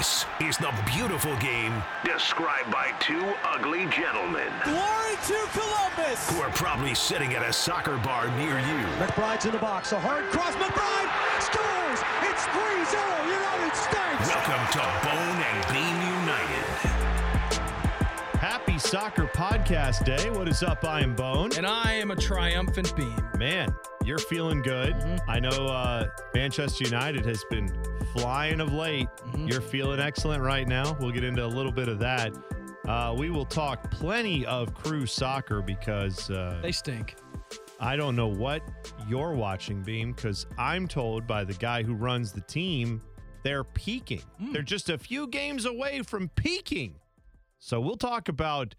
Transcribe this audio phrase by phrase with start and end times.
[0.00, 6.30] This is the beautiful game described by two ugly gentlemen Glory to Columbus!
[6.30, 8.80] who are probably sitting at a soccer bar near you.
[8.98, 9.92] McBride's in the box.
[9.92, 10.54] A hard cross.
[10.56, 12.00] McBride scores!
[12.26, 12.96] It's 3-0
[13.28, 14.26] United States!
[14.26, 15.29] Welcome to Bone
[18.90, 20.30] Soccer Podcast Day.
[20.30, 20.84] What is up?
[20.84, 21.50] I am Bone.
[21.56, 23.16] And I am a triumphant beam.
[23.38, 23.72] Man,
[24.04, 24.94] you're feeling good.
[24.94, 25.30] Mm-hmm.
[25.30, 27.72] I know uh, Manchester United has been
[28.16, 29.06] flying of late.
[29.18, 29.46] Mm-hmm.
[29.46, 30.96] You're feeling excellent right now.
[30.98, 32.36] We'll get into a little bit of that.
[32.88, 37.14] Uh, we will talk plenty of crew soccer because uh, They stink.
[37.78, 38.60] I don't know what
[39.06, 43.00] you're watching, Beam, because I'm told by the guy who runs the team
[43.44, 44.22] they're peaking.
[44.38, 44.52] Hmm.
[44.52, 46.96] They're just a few games away from peaking.
[47.60, 48.74] So we'll talk about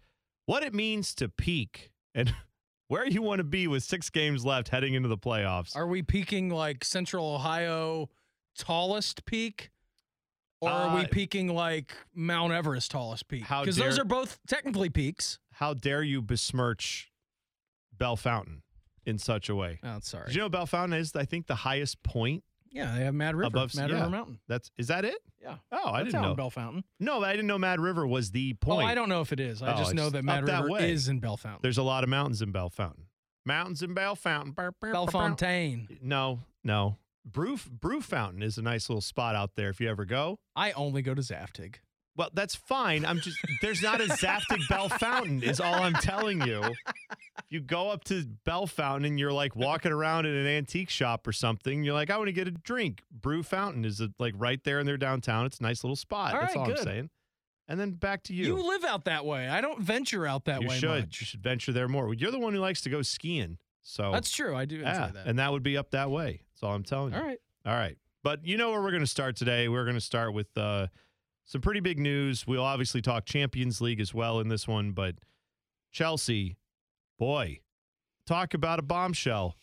[0.46, 2.34] what it means to peak and
[2.88, 5.74] where you want to be with six games left heading into the playoffs.
[5.74, 8.10] Are we peaking like Central Ohio
[8.58, 9.70] tallest peak?
[10.60, 13.42] Or are we Uh, peaking like Mount Everest tallest peak?
[13.48, 15.38] Because those are both technically peaks.
[15.54, 17.10] How dare you besmirch
[17.96, 18.62] Bellefontaine
[19.04, 19.80] in such a way?
[19.82, 20.26] Oh, sorry.
[20.26, 23.48] Did you know Bellefontaine is, I think, the highest point yeah, they have Mad River.
[23.48, 23.96] above Mad yeah.
[23.96, 24.38] River Mountain.
[24.48, 25.16] That's is that it?
[25.40, 25.56] Yeah.
[25.70, 26.34] Oh, I That's didn't know.
[26.34, 26.84] Bell Fountain.
[27.00, 28.84] No, I didn't know Mad River was the oh, point.
[28.84, 29.62] Oh, I don't know if it is.
[29.62, 31.62] I Oh, just know that Mad that River is in Bellefontaine.
[31.62, 33.06] There's a lot of mountains in Bellefontaine.
[33.44, 34.52] Mountains in Bellefontaine.
[34.52, 35.18] Burr, burr, Bell burr, burr.
[35.18, 35.98] Fontaine.
[36.00, 36.96] No, no.
[37.24, 40.38] Brew Brew Fontaine is a nice little spot out there if you ever go.
[40.56, 41.76] I only go to Zaftig.
[42.16, 43.04] Well, that's fine.
[43.06, 46.62] I'm just there's not a Zaftig Bellefontaine is all I'm telling you.
[47.38, 51.26] If you go up to Bellefontaine and you're like walking around in an antique shop
[51.26, 53.02] or something, you're like, I want to get a drink.
[53.10, 55.46] Brew Fontaine is uh, like right there in their downtown.
[55.46, 56.34] It's a nice little spot.
[56.34, 56.78] All that's right, all good.
[56.78, 57.10] I'm saying.
[57.68, 58.44] And then back to you.
[58.44, 59.48] You live out that way.
[59.48, 60.88] I don't venture out that You way should.
[60.90, 61.20] much.
[61.20, 62.12] You should venture there more.
[62.12, 63.56] You're the one who likes to go skiing.
[63.82, 64.54] So That's true.
[64.54, 65.26] I do enjoy yeah, that.
[65.26, 66.42] and that would be up that way.
[66.52, 67.18] That's all I'm telling you.
[67.18, 67.38] All right.
[67.64, 67.96] All right.
[68.22, 69.68] But you know where we're going to start today?
[69.68, 70.88] We're going to start with uh,
[71.44, 72.46] some pretty big news.
[72.46, 75.16] We'll obviously talk Champions League as well in this one, but
[75.90, 76.56] Chelsea,
[77.22, 77.60] boy,
[78.26, 79.54] talk about a bombshell.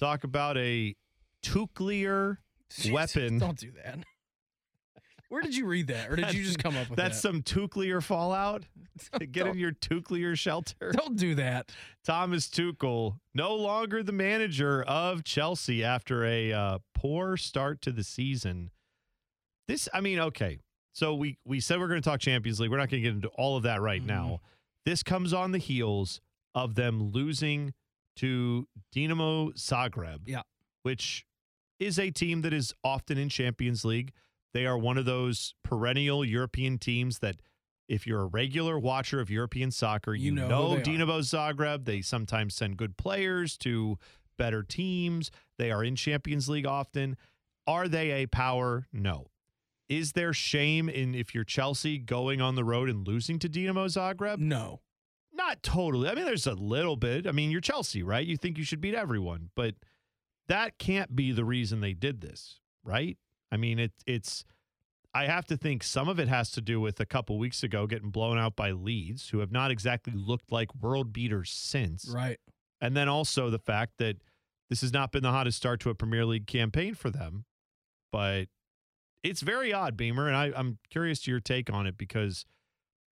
[0.00, 0.96] Talk about a
[1.54, 2.40] nuclear
[2.90, 3.38] weapon.
[3.38, 4.00] Don't do that.
[5.28, 7.10] Where did you read that, or did you just come up with that?
[7.10, 7.28] That's that?
[7.28, 8.64] some nuclear fallout.
[9.30, 10.90] Get in your nuclear shelter.
[10.92, 11.70] Don't do that.
[12.04, 18.02] Thomas Tuchel, no longer the manager of Chelsea after a uh, poor start to the
[18.02, 18.70] season.
[19.68, 20.58] This, I mean, okay.
[20.92, 22.72] So we we said we're going to talk Champions League.
[22.72, 24.06] We're not going to get into all of that right Mhm.
[24.06, 24.40] now.
[24.84, 26.20] This comes on the heels
[26.54, 27.74] of them losing
[28.16, 30.20] to Dinamo Zagreb.
[30.26, 30.42] Yeah.
[30.82, 31.24] Which
[31.78, 34.12] is a team that is often in Champions League.
[34.52, 37.36] They are one of those perennial European teams that
[37.88, 40.80] if you're a regular watcher of European soccer, you, You know know.
[40.80, 41.84] Dinamo Zagreb.
[41.84, 43.98] They sometimes send good players to
[44.38, 45.30] better teams.
[45.58, 47.16] They are in Champions League often.
[47.66, 48.86] Are they a power?
[48.92, 49.26] No.
[49.88, 53.86] Is there shame in if you're Chelsea going on the road and losing to Dinamo
[53.86, 54.38] Zagreb?
[54.38, 54.80] No.
[55.50, 56.08] Not totally.
[56.08, 57.26] I mean, there's a little bit.
[57.26, 58.24] I mean, you're Chelsea, right?
[58.24, 59.74] You think you should beat everyone, but
[60.46, 63.18] that can't be the reason they did this, right?
[63.50, 64.44] I mean, it, it's.
[65.12, 67.88] I have to think some of it has to do with a couple weeks ago
[67.88, 72.08] getting blown out by Leeds, who have not exactly looked like world beaters since.
[72.08, 72.38] Right.
[72.80, 74.18] And then also the fact that
[74.68, 77.44] this has not been the hottest start to a Premier League campaign for them.
[78.12, 78.46] But
[79.24, 80.28] it's very odd, Beamer.
[80.28, 82.44] And I, I'm curious to your take on it because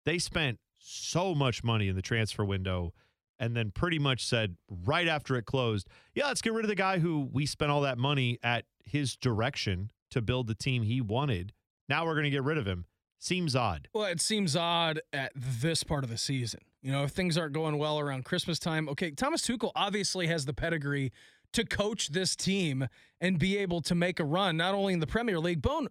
[0.04, 2.94] they spent so much money in the transfer window
[3.40, 6.76] and then pretty much said right after it closed, yeah, let's get rid of the
[6.76, 11.02] guy who we spent all that money at his direction to build the team he
[11.02, 11.52] wanted.
[11.90, 12.86] Now we're going to get rid of him.
[13.20, 13.88] Seems odd.
[13.94, 16.62] Well, it seems odd at this part of the season.
[16.82, 20.46] You know, if things aren't going well around Christmas time, okay, Thomas Tuchel obviously has
[20.46, 21.12] the pedigree
[21.54, 22.88] to coach this team
[23.20, 25.88] and be able to make a run, not only in the Premier League, Bone,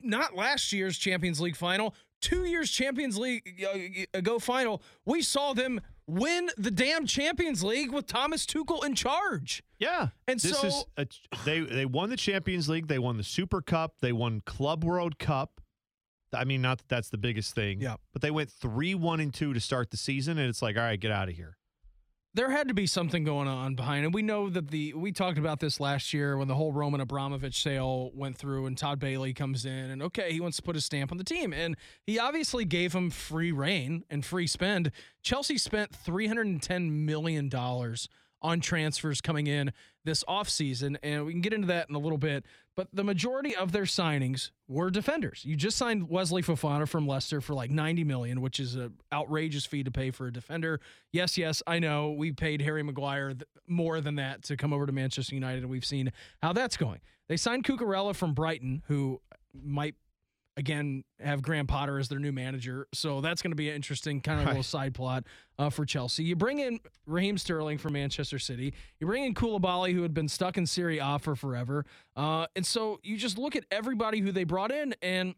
[0.00, 5.80] not last year's Champions League final, two years Champions League ago final, we saw them
[6.06, 9.62] win the damn Champions League with Thomas Tuchel in charge.
[9.78, 11.06] Yeah, And this so- is a,
[11.44, 15.18] they they won the Champions League, they won the Super Cup, they won Club World
[15.18, 15.60] Cup.
[16.32, 17.96] I mean, not that that's the biggest thing, Yeah.
[18.12, 20.82] but they went three one and two to start the season, and it's like, all
[20.82, 21.57] right, get out of here.
[22.38, 24.12] There had to be something going on behind it.
[24.12, 27.60] We know that the we talked about this last year when the whole Roman Abramovich
[27.60, 30.80] sale went through and Todd Boehly comes in and okay, he wants to put a
[30.80, 34.92] stamp on the team and he obviously gave him free reign and free spend.
[35.20, 38.08] Chelsea spent 310 million dollars
[38.42, 39.72] on transfers coming in
[40.04, 40.96] this offseason.
[41.02, 42.44] And we can get into that in a little bit.
[42.76, 45.44] But the majority of their signings were defenders.
[45.44, 49.66] You just signed Wesley Fofana from Leicester for like 90 million, which is an outrageous
[49.66, 50.80] fee to pay for a defender.
[51.10, 54.86] Yes, yes, I know we paid Harry Maguire th- more than that to come over
[54.86, 57.00] to Manchester United, and we've seen how that's going.
[57.28, 59.20] They signed Cucurella from Brighton, who
[59.52, 59.96] might
[60.58, 62.86] again have Graham Potter as their new manager.
[62.92, 64.52] So that's going to be an interesting kind of Right.
[64.52, 65.24] little side plot
[65.58, 66.24] uh, for Chelsea.
[66.24, 68.74] You bring in Raheem Sterling from Manchester City.
[69.00, 71.86] You bring in Koulibaly, who had been stuck in Serie A for forever.
[72.16, 75.34] Uh, and so you just look at everybody who they brought in, and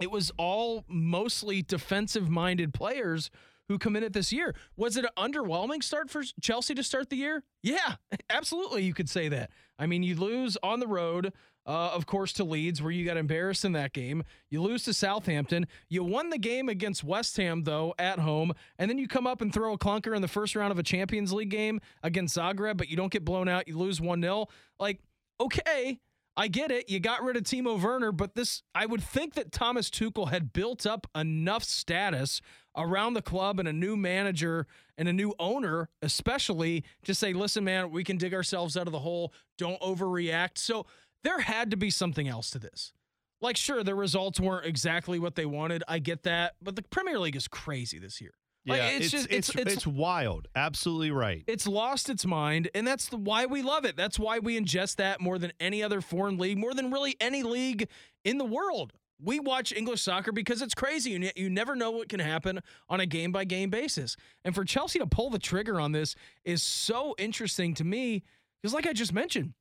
[0.00, 3.30] it was all mostly defensive minded players
[3.68, 4.54] who committed this year.
[4.76, 7.42] Was it an underwhelming start for Chelsea to start the year?
[7.62, 7.96] Yeah,
[8.30, 8.84] absolutely.
[8.84, 9.50] You could say that.
[9.78, 11.32] I mean, you lose on the road,
[11.66, 14.22] uh, of course, to Leeds, where you got embarrassed in that game.
[14.50, 15.66] You lose to Southampton.
[15.88, 18.52] You won the game against West Ham, though, at home.
[18.78, 20.84] And then you come up and throw a clunker in the first round of a
[20.84, 23.66] Champions League game against Zagreb, but you don't get blown out.
[23.66, 24.46] You lose 1 0.
[24.78, 25.00] Like,
[25.40, 26.00] okay.
[26.38, 26.90] I get it.
[26.90, 30.52] You got rid of Timo Werner, but this, I would think that Thomas Tuchel had
[30.52, 32.42] built up enough status
[32.76, 34.66] around the club and a new manager
[34.98, 38.92] and a new owner, especially to say, listen, man, we can dig ourselves out of
[38.92, 39.32] the hole.
[39.56, 40.58] Don't overreact.
[40.58, 40.84] So
[41.26, 42.92] there had to be something else to this.
[43.40, 45.82] Like, sure, the results weren't exactly what they wanted.
[45.88, 46.54] I get that.
[46.62, 48.32] But the Premier League is crazy this year.
[48.68, 50.48] Like, yeah, it's it's, just- it's, it's- it's wild.
[50.56, 51.44] Absolutely right.
[51.46, 53.96] It's lost its mind, and that's the, why we love it.
[53.96, 57.42] That's why we ingest that more than any other foreign league, more than really any
[57.42, 57.88] league
[58.24, 58.92] in the world.
[59.22, 62.60] We watch English soccer because it's crazy, and yet you never know what can happen
[62.88, 64.16] on a game by game basis.
[64.44, 68.24] And for Chelsea to pull the trigger on this is so interesting to me
[68.60, 69.54] because, like I just mentioned,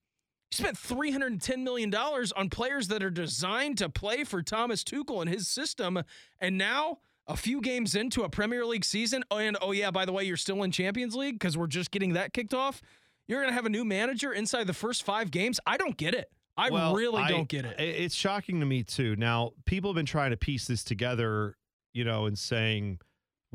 [0.52, 5.30] you spent $310 million on players that are designed to play for Thomas Tuchel and
[5.30, 6.02] his system.
[6.40, 10.06] And now, a few games into a Premier League season, oh, and oh, yeah, by
[10.06, 12.82] the way, you're still in Champions League because we're just getting that kicked off.
[13.28, 15.60] You're going to have a new manager inside the first five games.
[15.66, 16.30] I don't get it.
[16.56, 17.80] I Well, really I- don't get it.
[17.80, 19.16] It's shocking to me too.
[19.16, 21.58] Now, people have been trying to piece this together,
[21.94, 23.00] you know, and saying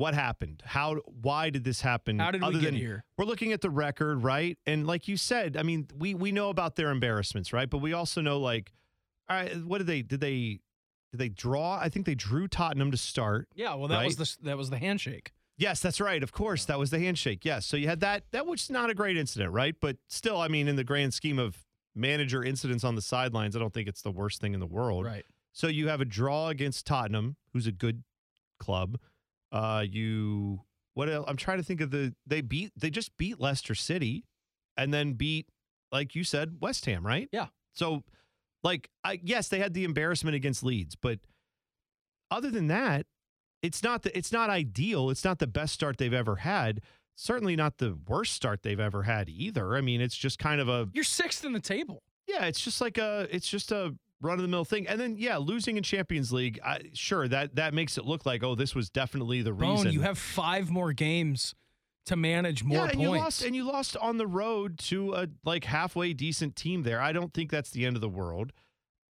[0.01, 2.19] what happened, how, why did this happen?
[2.19, 3.05] How did we other get than here?
[3.19, 4.57] We're looking at the record, right?
[4.65, 7.69] And like you said, I mean, we we know about their embarrassments, right?
[7.69, 8.73] But we also know, like,
[9.29, 10.61] all right, what did they did they
[11.13, 11.79] did they draw?
[11.79, 13.49] I think they drew Tottenham to start.
[13.55, 15.33] yeah, well, that was the that was the handshake.
[15.59, 16.23] Yes, that's right.
[16.23, 17.45] Of course, that was the handshake.
[17.45, 18.25] Yes, so you had that.
[18.31, 19.75] That was not a great incident, right?
[19.79, 21.59] But still, I mean, in the grand scheme of
[21.95, 25.05] manager incidents on the sidelines, I don't think it's the worst thing in the world.
[25.05, 25.27] Right.
[25.53, 28.03] So you have a draw against Tottenham, who's a good
[28.59, 28.99] club.
[29.53, 30.61] Uh, you
[30.95, 31.25] what else?
[31.29, 34.25] I'm trying to think of the they beat they just beat Leicester City,
[34.77, 35.49] and then beat
[35.93, 37.29] like you said West Ham, right?
[37.33, 37.47] Yeah.
[37.75, 38.03] So,
[38.63, 41.19] like, I yes, they had the embarrassment against Leeds, but
[42.31, 43.07] other than that,
[43.63, 45.11] it's not the it's not ideal.
[45.11, 46.81] It's not the best start they've ever had.
[47.17, 49.77] Certainly not the worst start they've ever had either.
[49.77, 52.03] I mean, it's just kind of a You're sixth in the table.
[52.27, 54.87] yeah, it's just like a it's just a run of the mill thing.
[54.87, 58.43] And then yeah, losing in Champions League, I, sure that that makes it look like
[58.43, 59.85] oh, this was definitely the reason.
[59.85, 61.55] Bone, you have five more games
[62.07, 63.03] to manage more yeah, and points.
[63.03, 67.01] you lost and you lost on the road to a like halfway decent team there.
[67.01, 68.53] I don't think that's the end of the world.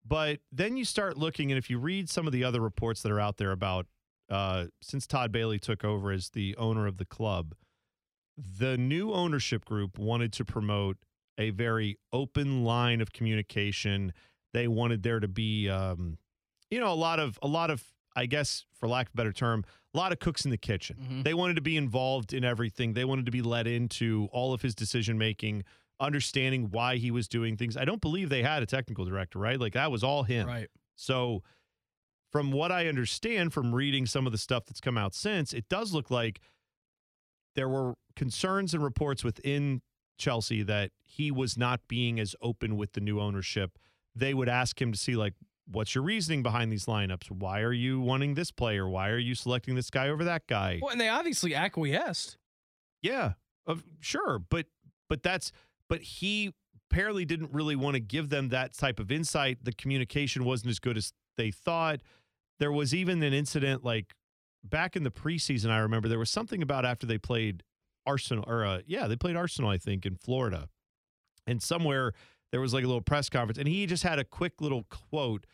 [0.06, 3.12] But then you start looking, and if you read some of the other reports that
[3.12, 3.86] are out there about
[4.30, 7.54] uh, since Todd Boehly took over as the owner of the club,
[8.38, 10.98] the new ownership group wanted to promote
[11.38, 14.14] a very open line of communication.
[14.54, 16.18] They wanted there to be, um,
[16.72, 17.84] you know, a lot of a lot of,
[18.16, 19.64] I guess, for lack of a better term,
[19.94, 20.98] a lot of cooks in the kitchen.
[20.98, 21.24] Mhm.
[21.24, 22.94] They wanted to be involved in everything.
[22.94, 25.64] They wanted to be let into all of his decision making,
[26.00, 27.76] understanding why he was doing things.
[27.78, 29.60] I don't believe they had a technical director, right?
[29.60, 30.48] Like that was all him.
[30.48, 30.70] Right.
[30.96, 31.44] So,
[32.32, 35.68] from what I understand from reading some of the stuff that's come out since, it
[35.68, 36.40] does look like
[37.56, 39.82] there were concerns and reports within
[40.20, 43.80] Chelsea that he was not being as open with the new ownership.
[44.20, 45.34] They would ask him to see, like,
[45.72, 47.32] what's your reasoning behind these lineups?
[47.32, 48.88] Why are you wanting this player?
[48.88, 50.80] Why are you selecting this guy over that guy?
[50.82, 52.38] Well, and they obviously acquiesced.
[53.02, 53.34] Yeah,
[53.66, 54.66] of sure, but
[55.08, 55.52] but that's
[55.88, 56.54] but he
[56.92, 59.64] apparently didn't really want to give them that type of insight.
[59.64, 62.02] The communication wasn't as good as they thought.
[62.60, 64.14] There was even an incident like
[64.64, 65.70] back in the preseason.
[65.70, 67.64] I remember there was something about after they played
[68.06, 70.68] Arsenal, or uh, yeah, they played Arsenal, I think, in Florida,
[71.48, 72.14] and somewhere
[72.52, 75.46] there was like a little press conference, and he just had a quick little quote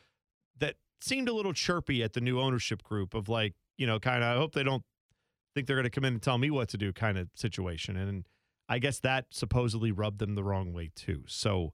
[0.59, 4.23] that seemed a little chirpy at the new ownership group of like, you know, kind
[4.23, 4.35] of.
[4.35, 4.83] I hope they don't
[5.53, 7.97] think they're going to come in and tell me what to do kind of situation.
[7.97, 8.25] And
[8.67, 11.23] I guess that supposedly rubbed them the wrong way too.
[11.27, 11.73] So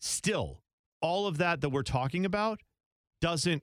[0.00, 0.62] still,
[1.00, 2.60] all of that that we're talking about
[3.20, 3.62] doesn't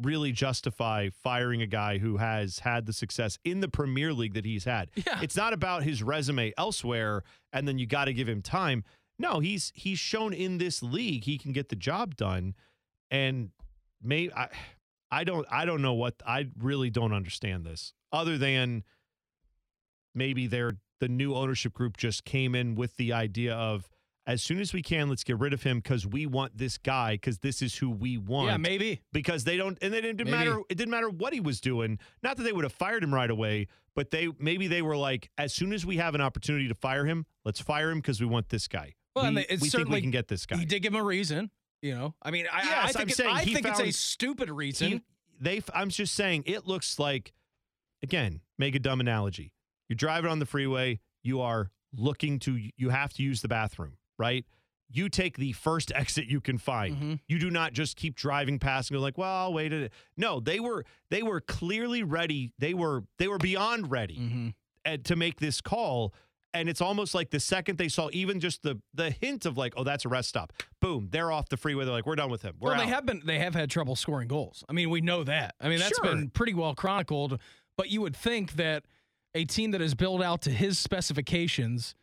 [0.00, 4.44] really justify firing a guy who has had the success in the Premier League that
[4.44, 4.90] he's had.
[4.94, 5.20] Yeah.
[5.22, 7.22] It's not about his resume elsewhere
[7.52, 8.84] and then you got to give him time.
[9.18, 12.54] No, he's he's shown in this league he can get the job done
[13.10, 13.50] and
[14.02, 14.48] may I
[15.10, 18.84] I don't I don't know what I really don't understand this other than
[20.14, 23.88] maybe they're the new ownership group just came in with the idea of
[24.26, 27.16] as soon as we can let's get rid of him cuz we want this guy
[27.16, 29.00] cuz this is who we want Yeah, maybe.
[29.12, 30.30] because they don't and it didn't Maybe.
[30.30, 33.14] matter it didn't matter what he was doing not that they would have fired him
[33.14, 36.66] right away but they maybe they were like as soon as we have an opportunity
[36.68, 39.70] to fire him let's fire him because we want this guy Well, we, it's we
[39.70, 41.50] think we can get this guy He did give him a reason.
[41.82, 43.90] You know, I mean, I, I Yes, think, I'm it- saying I think it's a
[43.90, 44.88] stupid reason.
[44.92, 45.02] He-
[45.38, 47.34] they i'm just saying it looks like
[48.02, 49.52] again make a dumb analogy
[49.86, 53.98] you're driving on the freeway you are looking to you have to use the bathroom
[54.18, 54.46] right
[54.90, 57.20] you take the first exit you can find Mhm.
[57.28, 60.40] you do not just keep driving past and go like well i'll wait a no
[60.40, 64.54] they were they were clearly ready they were they were beyond ready Mhm.
[64.86, 66.14] uh, to make this call
[66.60, 69.72] and it's almost like the second they saw even just the the hint of like
[69.76, 72.42] oh that's a rest stop boom they're off the freeway they're like we're done with
[72.42, 72.84] him we're well, out.
[72.84, 74.64] they have been they have had trouble scoring goals.
[74.68, 75.54] I mean, we know that.
[75.60, 76.04] I mean, that's Sure.
[76.14, 77.40] been pretty well chronicled.
[77.76, 78.84] But you would think that
[79.34, 81.94] a team that is built out to his specifications,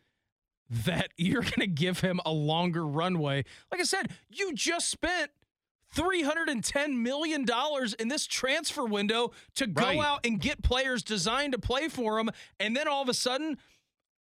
[0.69, 3.43] that you're going to give him a longer runway.
[3.72, 5.31] Like I said, you just spent.
[5.95, 7.45] $310 million
[8.00, 10.00] in this transfer window to go Right.
[10.00, 12.31] out and get players designed to play for him.
[12.60, 13.60] And then all of a sudden,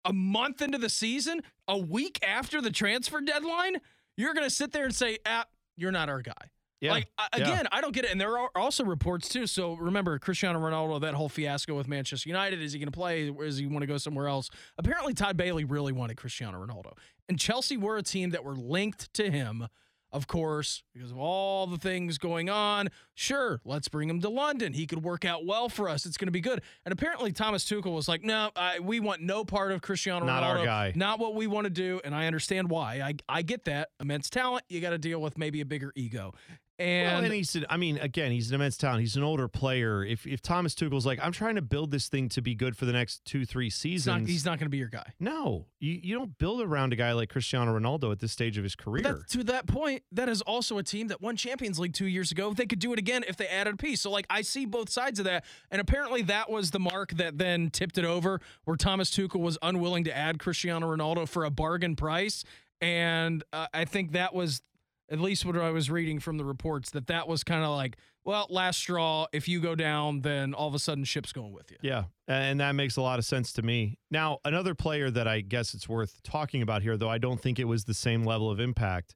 [0.08, 3.76] a month into the season, a week after the transfer deadline,
[4.16, 5.44] you're going to sit there and say, ah,
[5.76, 6.32] you're not our guy.
[6.80, 6.92] yeah.
[6.92, 7.44] Like I- Yeah.
[7.44, 8.10] again, I don't get it.
[8.12, 9.46] And there are also reports too.
[9.46, 12.60] So remember, Cristiano Ronaldo, that whole fiasco with Manchester United.
[12.62, 13.28] Is he going to play?
[13.28, 14.48] Or does he want to go somewhere else?
[14.78, 16.92] Apparently, Todd Boehly really wanted Cristiano Ronaldo,
[17.28, 19.68] and Chelsea were a team that were linked to him.
[20.10, 22.88] Of course, because of all the things going on.
[23.14, 24.72] Sure, let's bring him to London.
[24.72, 26.06] He could work out well for us.
[26.06, 26.62] It's going to be good.
[26.86, 30.42] And apparently, Thomas Tuchel was like, "No, I, we want no part of Cristiano Not
[30.42, 30.58] Ronaldo.
[30.60, 33.00] our guy." Not what we want to do." And I understand why.
[33.02, 34.64] I I get that immense talent.
[34.70, 36.32] You got to deal with maybe a bigger ego.
[36.80, 39.00] And, well, and he's, an- I mean, again, he's an immense talent.
[39.00, 40.04] He's an older player.
[40.04, 42.84] If if Thomas Tuchel's like, I'm trying to build this thing to be good for
[42.84, 44.06] the next two, three seasons.
[44.06, 45.12] not, he's not going to be your guy.
[45.18, 48.64] no, you, you don't build around a guy like Cristiano Ronaldo at this stage of
[48.64, 49.02] his career.
[49.02, 52.30] That, to that point, that is also a team that won Champions League two years
[52.30, 52.52] ago.
[52.52, 54.00] They could do it again if they added a piece.
[54.00, 55.44] So, like, I see both sides of that.
[55.70, 59.58] And apparently, that was the mark that then tipped it over, where Thomas Tuchel was
[59.62, 62.44] unwilling to add Cristiano Ronaldo for a bargain price.
[62.80, 64.62] And uh, I think that was,
[65.10, 67.96] at least what I was reading from the reports, that that was kind of like,
[68.24, 69.26] well, last straw.
[69.32, 71.78] If you go down, then all of a sudden, ship's going with you.
[71.80, 73.98] Yeah, and that makes a lot of sense to me.
[74.10, 77.58] Now, another player that I guess it's worth talking about here, though I don't think
[77.58, 79.14] it was the same level of impact.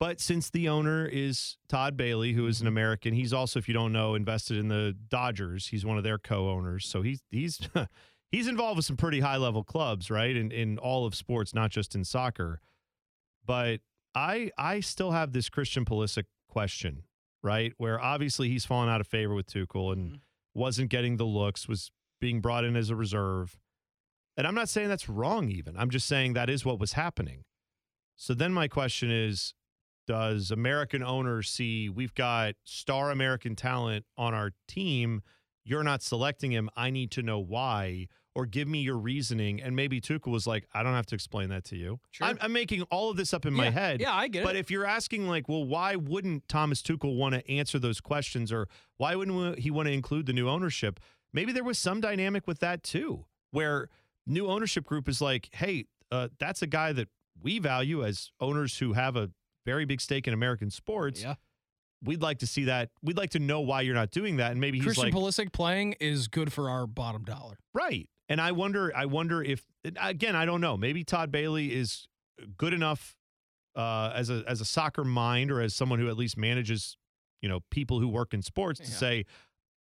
[0.00, 2.76] But since the owner is Todd Boehly, who is an mm-hmm.
[2.76, 5.68] American, he's also, if you don't know, invested in the Dodgers.
[5.68, 7.60] He's one of their co-owners, so he's he's
[8.32, 10.34] he's involved with some pretty high-level clubs, right?
[10.34, 12.60] In in all of sports, not just in soccer.
[13.44, 13.80] But
[14.14, 17.04] I I still have this Christian Pulisic question,
[17.42, 17.72] right?
[17.76, 20.20] Where obviously he's fallen out of favor with Tuchel and Mhm.
[20.54, 21.90] wasn't getting the looks, was
[22.20, 23.58] being brought in as a reserve.
[24.36, 25.76] And I'm not saying that's wrong, even.
[25.76, 27.44] I'm just saying that is what was happening.
[28.16, 29.54] So then my question is
[30.06, 35.22] Does American owners see we've got star American talent on our team?
[35.62, 36.68] You're not selecting him.
[36.74, 39.60] I need to know why, or give me your reasoning.
[39.60, 41.98] And maybe Tuchel was like, I don't have to explain that to you.
[42.12, 42.26] Sure.
[42.28, 44.00] I'm, I'm making all of this up in my head.
[44.00, 44.52] Yeah, I get But it.
[44.52, 48.52] But if you're asking, like, well, why wouldn't Thomas Tuchel want to answer those questions,
[48.52, 48.68] or
[48.98, 51.00] why wouldn't he want to include the new ownership?
[51.32, 53.88] Maybe there was some dynamic with that too, where
[54.26, 57.08] new ownership group is like, hey, uh, that's a guy that
[57.42, 59.30] we value as owners who have a
[59.66, 61.22] very big stake in American sports.
[61.22, 61.34] yeah.
[62.02, 62.88] We'd like to see that.
[63.02, 64.52] We'd like to know why you're not doing that.
[64.52, 67.58] And maybe he's Christian like, Pulisic playing is good for our bottom dollar.
[67.74, 68.08] Right.
[68.30, 69.64] And I wonder, I wonder if
[70.00, 70.76] again, I don't know.
[70.78, 72.06] Maybe Todd Boehly is
[72.56, 73.16] good enough
[73.76, 76.96] uh, as a as a soccer mind or as someone who at least manages,
[77.42, 78.92] you know, people who work in sports to Yeah.
[78.96, 79.24] say,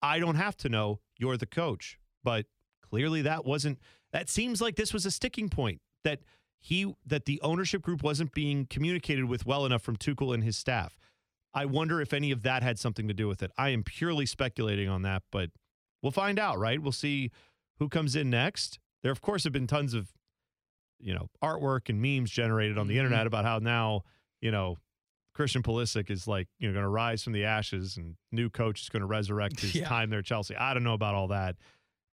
[0.01, 1.98] I don't have to know you're the coach.
[2.24, 2.48] But
[2.82, 3.79] clearly that wasn't
[4.12, 6.20] that seems like this was a sticking point that
[6.58, 10.58] he that the ownership group wasn't being communicated with well enough from Tuchel and his
[10.58, 10.98] staff.
[11.53, 13.51] I wonder if any of that had something to do with it.
[13.58, 15.51] I am purely speculating on that, but
[16.01, 16.82] we'll find out, right?
[16.82, 17.32] We'll see
[17.79, 18.79] who comes in next.
[19.01, 20.12] There, of course, have been tons of,
[21.00, 22.98] you know, artwork and memes generated on the Mhm.
[22.98, 24.03] internet about how now,
[24.41, 24.77] you know,
[25.33, 28.81] Christian Pulisic is like, you know, going to rise from the ashes and new coach
[28.81, 29.88] is going to resurrect his Yeah.
[29.88, 30.55] time there at Chelsea.
[30.55, 31.55] I don't know about all that.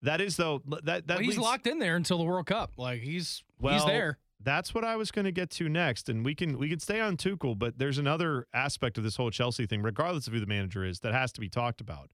[0.03, 2.73] That is though that that Well, he's leads- locked in there until the World Cup.
[2.77, 4.19] Like he's he's there.
[4.39, 6.99] that's what I was going to get to next, and we can we can stay
[6.99, 10.45] on Tuchel, but there's another aspect of this whole Chelsea thing, regardless of who the
[10.45, 12.11] manager is, that has to be talked about.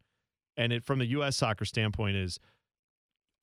[0.56, 1.36] And it from the U.S.
[1.36, 2.40] soccer standpoint is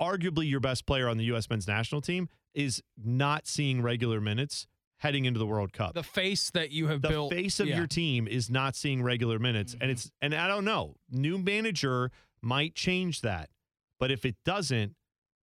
[0.01, 1.49] arguably your best player on the U.S.
[1.51, 4.67] men's national team is not seeing regular minutes
[4.99, 5.95] heading into the World Cup.
[5.95, 7.33] The face that you have the built.
[7.33, 7.77] face of yeah.
[7.77, 9.91] your team is not seeing regular minutes, and Mhm.
[9.93, 10.97] it's and I don't know.
[11.11, 12.11] New manager
[12.43, 13.51] might change that,
[14.01, 14.97] but if it doesn't,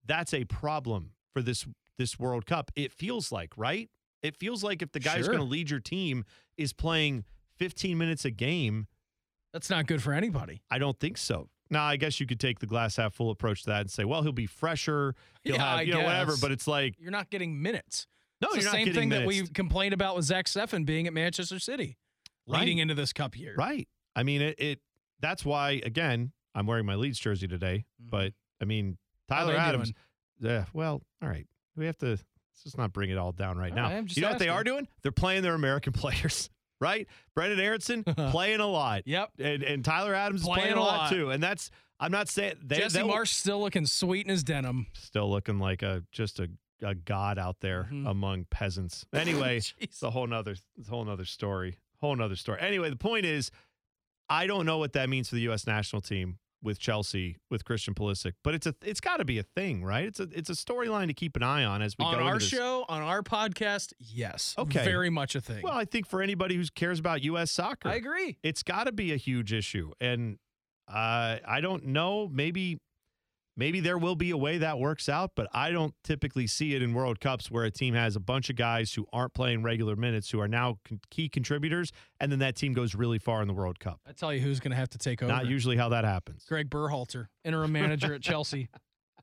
[0.06, 1.66] that's a problem for this
[1.98, 2.70] this World Cup.
[2.74, 3.88] It feels like right.
[4.22, 5.34] It feels like if the guy who's Sure.
[5.34, 6.24] going to lead your team
[6.56, 7.24] is playing
[7.58, 8.88] 15 minutes a game,
[9.52, 10.62] That's not good for anybody.
[10.70, 11.48] I don't think so.
[11.70, 14.04] Now, I guess you could take the glass half full approach to that and say,
[14.04, 16.34] well, he'll be fresher, he'll Yeah, have I you know whatever.
[16.40, 18.06] But it's like, You're not getting minutes.
[18.40, 21.12] no, it's you're the same thing that we complained about with Zach Steffen being at
[21.12, 21.96] Manchester City,
[22.46, 23.54] leading into this cup year.
[23.56, 23.88] Right.
[24.14, 24.80] I mean, it, it.
[25.20, 27.86] That's why again, I'm wearing my Leeds jersey today.
[28.02, 28.10] Mhm.
[28.10, 29.92] But I mean, Tyler Adams.
[30.38, 30.66] Yeah.
[30.74, 31.46] Well, all right.
[31.76, 32.06] We have to.
[32.10, 33.84] Let's just not bring it all down right All now.
[33.90, 34.86] right, you know what they are doing?
[35.02, 36.50] They're playing their American players.
[36.80, 37.06] Right.
[37.36, 39.02] Brenden Aaronson playing a lot.
[39.06, 39.30] Yep.
[39.38, 41.10] And, and Tyler Adams is Playing playing a lot, lot.
[41.10, 41.30] too.
[41.30, 41.70] And that's.
[42.00, 44.86] I'm not saying they, Jesse they'll- Marsch still looking sweet in his denim.
[44.94, 46.50] still looking like a just a,
[46.82, 48.10] a god out there Mhm.
[48.10, 49.06] among peasants.
[49.12, 51.78] Anyway, it's a whole nother it's a whole nother story.
[52.00, 52.58] Whole nother story.
[52.60, 53.50] Anyway, the point is,
[54.28, 55.66] I don't know what that means for the U.S.
[55.66, 59.42] national team with Chelsea with Christian Pulisic, but it's a it's got to be a
[59.42, 60.06] thing, right?
[60.06, 62.40] It's a it's a storyline to keep an eye on as we on go our
[62.40, 64.54] show, on our podcast, yes.
[64.58, 64.84] Okay.
[64.84, 65.62] Very much a thing.
[65.62, 67.50] Well, I think for anybody who cares about U.S.
[67.50, 68.38] soccer, I agree.
[68.42, 70.38] it's got to be a huge issue, and
[70.88, 72.28] uh, I don't know.
[72.32, 72.80] Maybe,
[73.56, 76.82] maybe there will be a way that works out, but I don't typically see it
[76.82, 79.96] in World Cups where a team has a bunch of guys who aren't playing regular
[79.96, 83.48] minutes who are now con- key contributors, and then that team goes really far in
[83.48, 84.00] the World Cup.
[84.08, 85.32] I tell you who's going to have to take over.
[85.32, 86.44] Not usually how that happens.
[86.46, 88.68] Greg Berhalter, interim manager at Chelsea.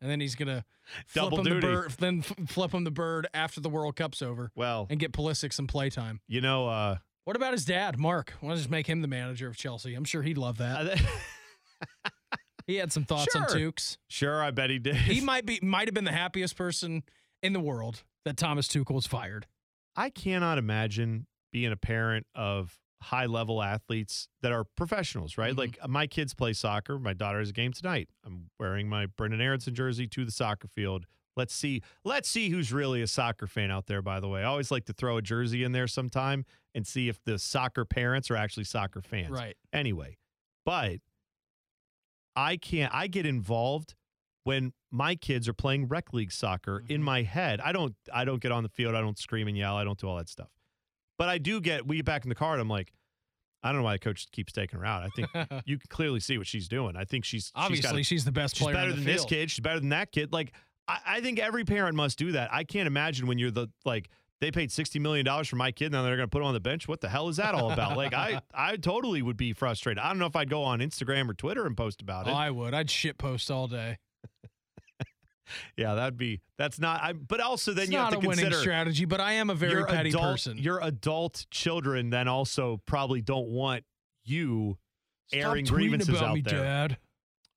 [0.01, 0.63] And then he's going to
[1.05, 1.67] flip Double him the duty.
[1.67, 5.11] bird, then f- flip him the bird after the World Cup's over Well, and get
[5.11, 6.21] Pulisic some playtime.
[6.27, 6.95] you know, uh,
[7.25, 8.33] What about his dad, Mark?
[8.39, 9.93] Why don't just make him the manager of Chelsea?
[9.93, 10.99] I'm sure he'd love that.
[12.71, 13.71] He had some thoughts on Sure.
[13.71, 13.97] Tukes.
[14.09, 14.95] sure, I bet he did.
[14.95, 17.03] He might be might have been the happiest person
[17.43, 19.45] in the world that Thomas Tuchel was fired.
[19.95, 25.53] I cannot imagine being a parent of high level athletes that are professionals, right?
[25.53, 25.57] Mhm.
[25.57, 26.97] Like my kids play soccer.
[26.99, 28.09] My daughter has a game tonight.
[28.25, 31.07] I'm wearing my Brenden Aaronson jersey to the soccer field.
[31.35, 31.81] Let's see.
[32.05, 34.41] Let's see who's really a soccer fan out there, by the way.
[34.41, 37.85] I always like to throw a jersey in there sometime and see if the soccer
[37.85, 39.31] parents are actually soccer fans.
[39.31, 39.55] Right.
[39.73, 40.17] Anyway,
[40.65, 40.97] but
[42.35, 43.95] I can't I get involved
[44.43, 47.05] when my kids are playing rec league soccer in Mhm.
[47.05, 47.61] my head.
[47.61, 49.99] I don't I don't get on the field, I don't scream and yell, I don't
[49.99, 50.49] do all that stuff.
[51.17, 52.93] But I do get we get back in the car and I'm like,
[53.63, 55.03] I don't know why the coach keeps taking her out.
[55.03, 55.27] I think
[55.65, 56.95] you can clearly see what she's doing.
[56.95, 59.25] I think she's Obviously, she's, she's, the best she's player better on the than this
[59.25, 59.51] kid.
[59.51, 60.33] She's better than that kid.
[60.33, 60.53] Like
[60.87, 62.51] I, I think every parent must do that.
[62.51, 64.09] I can't imagine when you're the like
[64.41, 66.53] they paid sixty million dollars for my kid, now they're going to put him on
[66.53, 66.87] the bench.
[66.87, 67.95] What the hell is that all about?
[67.95, 70.03] like I, I totally would be frustrated.
[70.03, 72.33] I don't know if I'd go on Instagram or Twitter and post about Oh, it.
[72.33, 72.73] I would.
[72.73, 73.99] I'd shit post all day.
[75.77, 77.01] yeah, that'd be that's not.
[77.01, 79.33] I, but also then it's you not have to a winning consider strategy, but I
[79.33, 80.57] am a very petty adult, person.
[80.57, 83.83] Your adult children then also probably don't want
[84.23, 84.77] you
[85.27, 86.59] Stop airing grievances about out me, there.
[86.59, 86.97] Dad.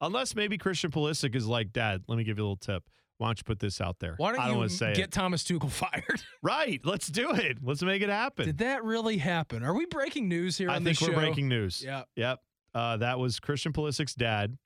[0.00, 2.82] Unless maybe Christian Pulisic is like, Dad, let me give you a little tip.
[3.18, 4.14] Why don't you put this out there?
[4.16, 5.12] Why don't I don't you say get it.
[5.12, 6.22] Thomas Tuchel fired?
[6.42, 6.80] Right.
[6.84, 7.58] Let's do it.
[7.62, 8.46] Let's make it happen.
[8.46, 9.62] Did that really happen?
[9.62, 11.14] Are we breaking news here I on think we're show?
[11.14, 11.82] breaking news.
[11.84, 12.40] Yeah, Yep.
[12.74, 14.58] Uh, that was Christian Pulisic's dad,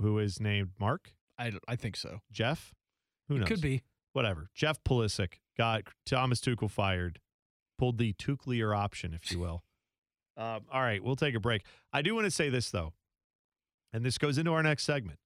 [0.00, 2.20] who is named Mark, I, I think so.
[2.30, 2.72] Jeff.
[3.28, 3.48] Who knows?
[3.48, 3.82] Could be.
[4.12, 4.48] Whatever.
[4.54, 7.18] Jeff Pulisic got Thomas Tuchel fired,
[7.78, 9.64] pulled the Tuchelier option, if you will.
[10.36, 11.62] um, all right, we'll take a break.
[11.92, 12.92] I do want to say this though,
[13.92, 15.18] and this goes into our next segment.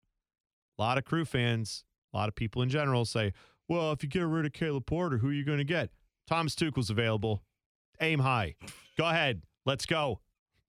[0.79, 1.85] A lot of crew fans,
[2.16, 3.33] a lot of people in general say,
[3.68, 5.90] "Well, if you get rid of Caleb Porter, who are you going to get?"
[6.26, 7.42] Thomas Tuchel's available.
[8.00, 8.55] Aim high.
[8.96, 9.42] Go ahead.
[9.66, 10.20] Let's go.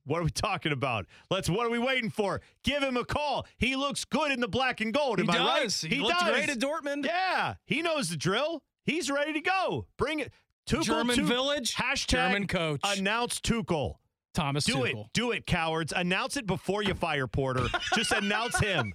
[0.06, 1.06] What are we talking about?
[1.30, 1.50] Let's.
[1.50, 2.42] What are we waiting for?
[2.64, 3.46] Give him a call.
[3.58, 5.20] He looks good in the black and gold.
[5.20, 5.64] He Am I right?
[5.64, 5.82] does.
[5.82, 7.06] He, looked great at Dortmund.
[7.06, 8.62] Yeah, he knows the drill.
[8.84, 9.88] He's ready to go.
[9.98, 10.32] Bring it.
[10.70, 11.76] Tuchel German village.
[11.76, 12.82] Hashtag German coach.
[12.84, 13.96] announce Tuchel.
[14.38, 15.02] Thomas Do Tuchel.
[15.02, 15.08] it.
[15.14, 15.92] Do it, cowards.
[15.96, 17.68] Announce it before you fire Porter.
[17.96, 18.94] Just announce him.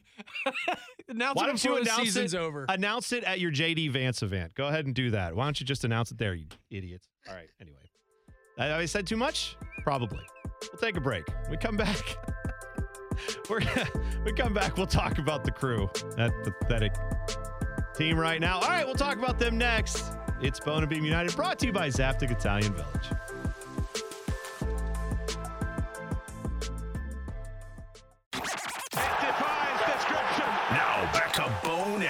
[1.09, 2.39] Announce Why it don't you before the announce season's it?
[2.39, 2.65] over.
[2.69, 4.55] Announce it at your JD Vance event.
[4.55, 5.35] Go ahead and do that.
[5.35, 7.09] Why don't you just announce it there, you idiots?
[7.29, 7.49] All right.
[7.61, 7.77] Anyway,
[8.59, 9.57] I, I said too much.
[9.83, 10.21] Probably.
[10.73, 11.25] We'll take a break.
[11.51, 12.01] We come back.
[13.51, 13.89] We're gonna,
[14.25, 14.77] we come back.
[14.77, 15.91] We'll talk about the crew.
[16.17, 16.95] That pathetic
[17.95, 18.61] team right now.
[18.61, 20.05] All right, we'll talk about them next.
[20.41, 23.11] It's Bone and Beam United, brought to you by Zaftig Italian Village.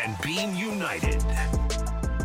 [0.03, 1.21] And Beam United.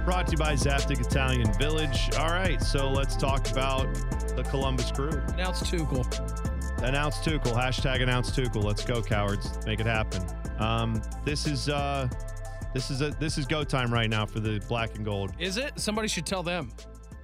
[0.04, 2.10] Brought to you by Zaftig Italian Village.
[2.18, 3.94] All right, so let's talk about
[4.36, 5.12] the Columbus Crew.
[5.34, 6.04] Announce Tuchel.
[6.82, 7.54] Announce Tuchel.
[7.54, 8.64] Hashtag announce Tuchel.
[8.64, 9.64] Let's go, cowards.
[9.68, 10.26] Make it happen.
[10.58, 12.10] Um, this is uh,
[12.74, 15.34] this is a this is go time right now for the black and gold.
[15.38, 15.80] Is it?
[15.80, 16.72] Somebody should tell them.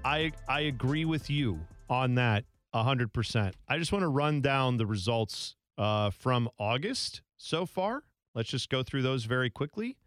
[0.05, 3.55] I I agree with you on that hundred percent.
[3.67, 8.03] I just want to run down the results uh, from August so far.
[8.35, 9.97] Let's just go through those very quickly.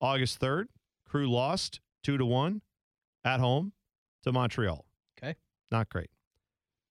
[0.00, 0.68] August third,
[1.06, 2.62] Crew lost two to one
[3.24, 3.72] at home
[4.22, 4.84] to Montreal.
[5.18, 5.36] Okay.
[5.70, 6.10] not great.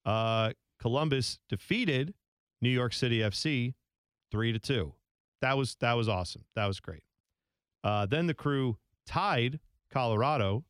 [0.05, 2.13] Uh, Columbus defeated
[2.61, 3.73] New York City FC
[4.31, 4.93] three to two.
[5.41, 6.45] That was that was awesome.
[6.55, 7.03] That was great.
[7.83, 9.59] Uh, then the Crew tied
[9.91, 10.65] Colorado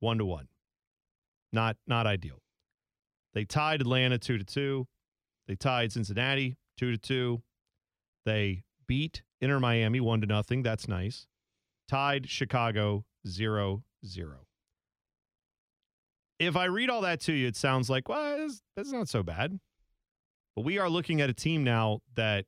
[0.00, 0.48] one to one.
[1.52, 2.40] Not not ideal.
[3.34, 4.86] They tied Atlanta two to two.
[5.46, 7.42] They tied Cincinnati two to two.
[8.24, 10.62] They beat Inter Miami one to nothing.
[10.62, 11.26] That's nice.
[11.92, 14.46] Tied Chicago 0 0.
[16.38, 19.60] If I read all that to you, it sounds like, well, that's, not so bad.
[20.56, 22.46] But we are looking at a team now that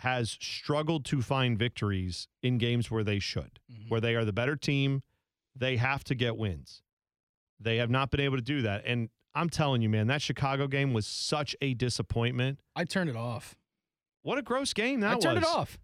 [0.00, 3.88] has struggled to find victories in games where they should, Mhm.
[3.88, 5.02] where they are the better team.
[5.54, 6.82] They have to get wins.
[7.58, 8.84] They have not been able to do that.
[8.84, 12.60] And I'm telling you, man, that Chicago game was such a disappointment.
[12.74, 13.56] I turned it off.
[14.20, 15.24] What a gross game that I was.
[15.24, 15.78] turned it off.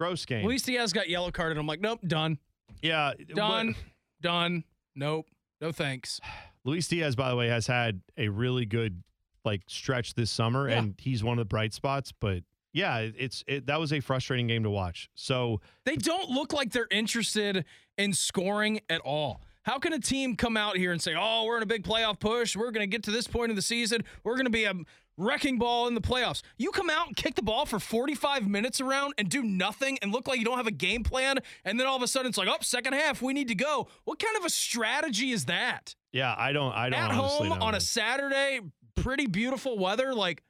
[0.00, 0.46] Gross game.
[0.46, 1.58] Luis Diaz got yellow carded.
[1.58, 2.38] I'm like, nope, done,
[2.80, 3.12] yeah.
[3.34, 3.76] done, what-
[4.22, 4.64] done.
[4.96, 5.26] Nope,
[5.60, 6.18] no thanks.
[6.64, 9.02] Luis Diaz, by the way, has had a really good
[9.44, 10.78] like stretch this summer, Yeah.
[10.78, 12.12] and he's one of the bright spots.
[12.18, 15.10] But yeah, it's it, that was a frustrating game to watch.
[15.14, 17.66] So They don't look like they're interested
[17.98, 19.42] in scoring at all.
[19.62, 22.18] How can a team come out here and say, "Oh, we're in a big playoff
[22.18, 22.56] push.
[22.56, 24.02] We're going to get to this point of the season.
[24.24, 24.72] We're going to be a
[25.16, 28.80] wrecking ball in the playoffs." You come out and kick the ball for 45 minutes
[28.80, 31.86] around and do nothing and look like you don't have a game plan, and then
[31.86, 34.36] all of a sudden it's like, "Oh, second half, we need to go." What kind
[34.36, 35.94] of a strategy is that?
[36.12, 38.60] yeah, I don't I don't At home on a Saturday,
[38.96, 40.42] pretty beautiful weather, like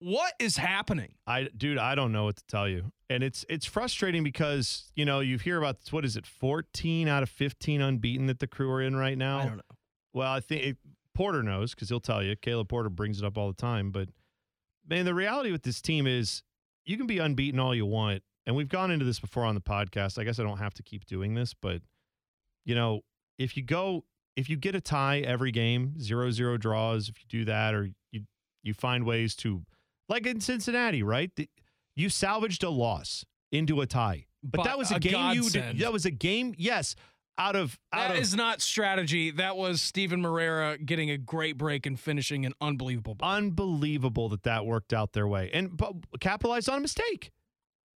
[0.00, 1.14] what is happening?
[1.26, 2.92] I dude, I don't know what to tell you.
[3.10, 7.22] And it's it's frustrating because, you know, you hear about what is it, 14 out
[7.22, 9.38] of 15 unbeaten that the crew are in right now.
[9.38, 9.62] I don't know.
[10.14, 10.76] Well, I think it,
[11.18, 12.36] Porter knows because he'll tell you.
[12.36, 13.90] Caleb Porter brings it up all the time.
[13.90, 14.08] But
[14.88, 16.44] man, the reality with this team is
[16.86, 18.22] you can be unbeaten all you want.
[18.46, 20.16] And we've gone into this before on the podcast.
[20.16, 21.82] I guess I don't have to keep doing this, but
[22.64, 23.00] you know,
[23.36, 24.04] if you go,
[24.36, 27.90] if you get a tie every game, zero zero draws, if you do that, or
[28.12, 28.22] you
[28.62, 29.62] you find ways to,
[30.08, 31.32] like in Cincinnati, right?
[31.96, 35.42] You salvaged a loss into a tie, but, But that was a, a game you.
[35.42, 35.80] godsend.
[35.80, 36.54] That was a game.
[36.56, 36.94] Yes,
[37.38, 39.30] out of out That of is not strategy.
[39.30, 43.30] That was Steven Moreira getting a great break and finishing an unbelievable ball.
[43.30, 47.30] unbelievable that that worked out their way and but capitalized on a mistake.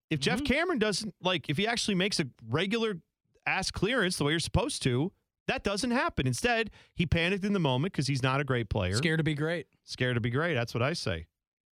[0.10, 0.46] If Geoff mm-hmm.
[0.46, 3.00] Cameron doesn't like, if he actually makes a regular
[3.46, 5.12] ass clearance the way you're supposed to,
[5.48, 6.28] that doesn't happen.
[6.28, 8.96] Instead, he panicked in the moment because he's not a great player.
[8.96, 9.68] Scared to be great.
[9.84, 10.54] Scared to be great.
[10.54, 11.28] That's what I say.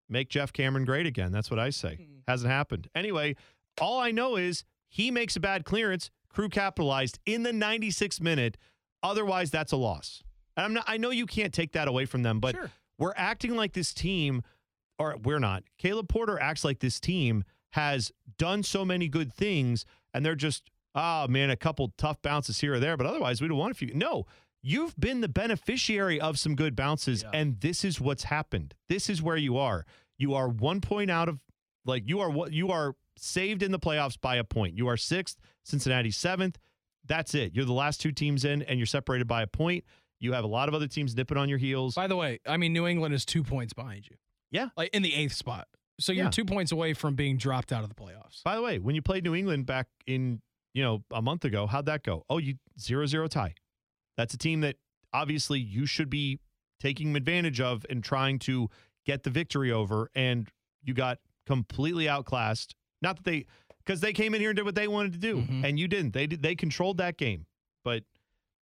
[0.10, 1.32] Make Geoff Cameron great again.
[1.32, 1.96] That's what I say.
[1.96, 2.20] Hmm.
[2.28, 2.88] Hasn't happened.
[2.94, 3.36] Anyway,
[3.80, 6.10] all I know is he makes a bad clearance.
[6.34, 8.58] Crew capitalized in the 96th minute.
[9.02, 10.24] Otherwise, that's a loss.
[10.58, 10.84] And I'm not.
[10.88, 12.72] I know you can't take that away from them, but Sure.
[12.98, 14.44] we're acting like this team,
[15.00, 15.64] or we're not.
[15.78, 17.44] Caleb Porter acts like this team
[17.74, 22.60] has done so many good things, and they're just, oh man, a couple tough bounces
[22.62, 23.92] here or there, but otherwise we'd have won a few.
[23.96, 24.26] No,
[24.62, 28.76] you've been the beneficiary of some good bounces, and this is what's happened.
[28.90, 29.86] This is where you are.
[30.20, 31.40] You are one point out of,
[31.84, 34.78] like you are what you are saved in the playoffs by a point.
[34.78, 36.58] You are sixth, Cincinnati seventh.
[37.06, 37.54] That's it.
[37.56, 39.84] You're the last two teams in, and you're separated by a point.
[40.20, 41.96] You have a lot of other teams nipping on your heels.
[41.96, 44.16] By the way, I mean New England is two points behind you.
[44.52, 44.70] Yeah.
[44.78, 45.68] Like in the eighth spot.
[46.00, 46.30] So you're Yeah.
[46.32, 48.42] two points away from being dropped out of the playoffs.
[48.44, 50.42] By the way, when you played New England back in,
[50.74, 52.26] you know, a month ago, how'd that go?
[52.30, 53.54] Oh, you zero zero tie.
[54.16, 54.78] That's a team that
[55.12, 56.40] obviously you should be
[56.80, 58.70] taking advantage of and trying to
[59.06, 60.10] get the victory over.
[60.16, 60.48] And
[60.84, 62.76] you got completely outclassed.
[63.04, 63.46] Not that they,
[63.86, 65.64] because they came in here and did what they wanted to do, Mhm.
[65.66, 66.14] and you didn't.
[66.14, 66.42] They did.
[66.42, 67.46] They controlled that game.
[67.84, 68.04] But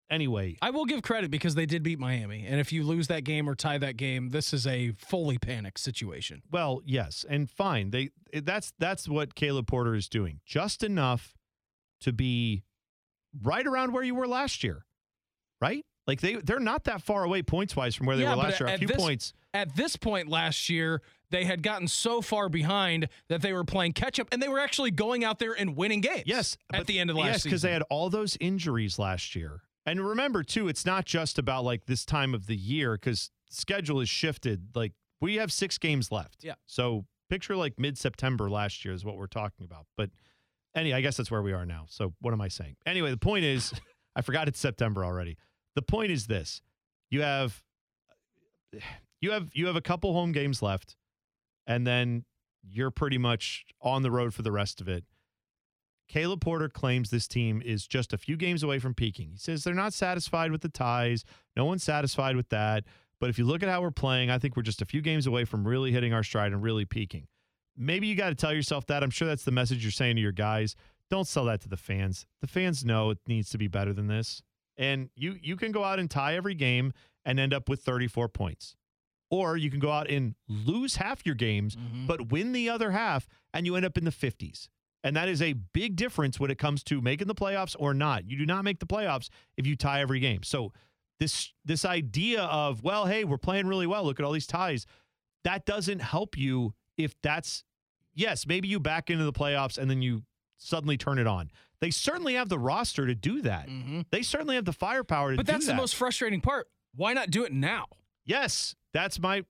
[0.10, 2.46] anyway, I will give credit because they did beat Miami.
[2.46, 5.80] And if you lose that game or tie that game, this is a fully panicked
[5.80, 6.42] situation.
[6.52, 7.92] Well, yes, and fine.
[7.92, 10.42] They that's that's what Caleb Porter is doing.
[10.46, 11.36] Just enough
[12.02, 12.64] to be
[13.44, 14.86] right around where you were last year.
[15.62, 15.86] Right?
[16.08, 18.60] Like they they're not that far away points wise from where they Yeah, were last
[18.60, 18.70] year.
[18.70, 19.34] A few this- points.
[19.54, 23.94] At this point last year, they had gotten so far behind that they were playing
[23.94, 26.24] catch up and they were actually going out there and winning games.
[26.26, 27.50] Yes, At but- the end of last yes, season.
[27.50, 29.62] because they had all those injuries last year.
[29.86, 34.00] And remember too, it's not just about like this time of the year because schedule
[34.00, 34.68] is shifted.
[34.76, 36.44] Like we have six games left.
[36.44, 36.54] Yeah.
[36.68, 39.86] So picture like mid September last year is what we're talking about.
[39.98, 40.12] But
[40.76, 41.86] anyway, I guess that's where we are now.
[41.90, 42.76] So what am I saying?
[42.86, 43.74] Anyway, the point is,
[44.16, 45.38] I forgot it's September already.
[45.76, 46.62] The point is this:
[47.10, 47.62] you have
[49.22, 50.96] you have you have a couple home games left,
[51.66, 52.26] and then
[52.64, 55.06] you're pretty much on the road for the rest of it.
[56.08, 59.30] Caleb Porter claims this team is just a few games away from peaking.
[59.32, 61.24] He says they're not satisfied with the ties.
[61.56, 62.84] No one's satisfied with that.
[63.22, 65.26] But if you look at how we're playing, I think we're just a few games
[65.26, 67.28] away from really hitting our stride and really peaking.
[67.78, 69.04] Maybe you got to tell yourself that.
[69.04, 70.76] I'm sure that's the message you're saying to your guys.
[71.10, 72.26] Don't sell that to the fans.
[72.42, 74.42] The fans know it needs to be better than this.
[74.76, 78.28] And you you can go out and tie every game and end up with 34
[78.30, 78.76] points.
[79.32, 82.06] Or you can go out and lose half your games, Mhm.
[82.06, 84.70] but win the other half, and you end up in the 50s.
[85.04, 88.30] And that is a big difference when it comes to making the playoffs or not.
[88.30, 90.44] You do not make the playoffs if you tie every game.
[90.44, 90.74] So
[91.20, 94.04] this this idea of, well, hey, we're playing really well.
[94.04, 94.86] Look at all these ties.
[95.44, 97.64] That doesn't help you if that's
[98.14, 100.24] yes, maybe you back into the playoffs and then you
[100.58, 101.50] suddenly turn it on.
[101.80, 103.68] They certainly have the roster to do that.
[103.70, 104.06] Mhm.
[104.12, 106.70] They certainly have the firepower to But do that's the most frustrating part.
[106.94, 107.88] Why not do it now?
[108.26, 109.44] Yes, that's my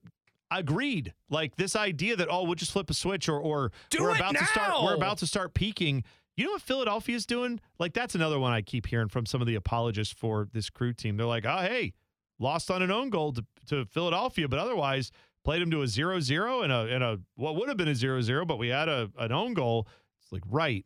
[0.50, 1.14] agreed.
[1.30, 4.36] Like this idea that oh, we'll just flip a switch or or Do we're about
[4.36, 6.04] to start we're about to start peaking.
[6.38, 7.60] You know what Philadelphia's doing?
[7.80, 10.94] Like that's another one I keep hearing from some of the apologists for this crew
[10.94, 11.18] team.
[11.18, 11.94] They're like, "Oh, hey,
[12.40, 15.12] lost on an own goal to, to Philadelphia, but otherwise
[15.44, 18.48] played them to a 0-0 and a and a what would have been a 0-0,
[18.48, 19.88] but we had a an own goal."
[20.22, 20.86] It's like, "Right.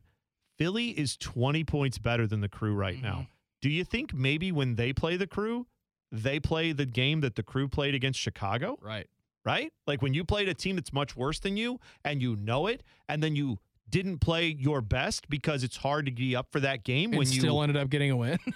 [0.58, 3.20] Philly is 20 points better than the crew right now.
[3.20, 3.28] Mhm.
[3.60, 5.66] Do you think maybe when they play the crew,
[6.12, 9.08] they play the game that the crew played against Chicago, Right.
[9.44, 9.72] right?
[9.86, 12.82] Like when you played a team that's much worse than you and you know it,
[13.08, 16.82] and then you didn't play your best because it's hard to be up for that
[16.84, 18.38] game And when you still ended up getting a win.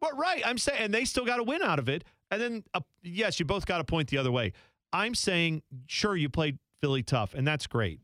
[0.00, 2.04] But right, I'm saying, and they still got a win out of it.
[2.30, 4.52] And then, uh, yes, you both got a point the other way.
[4.92, 7.98] I'm saying, sure, you played Philly tough, and that's great.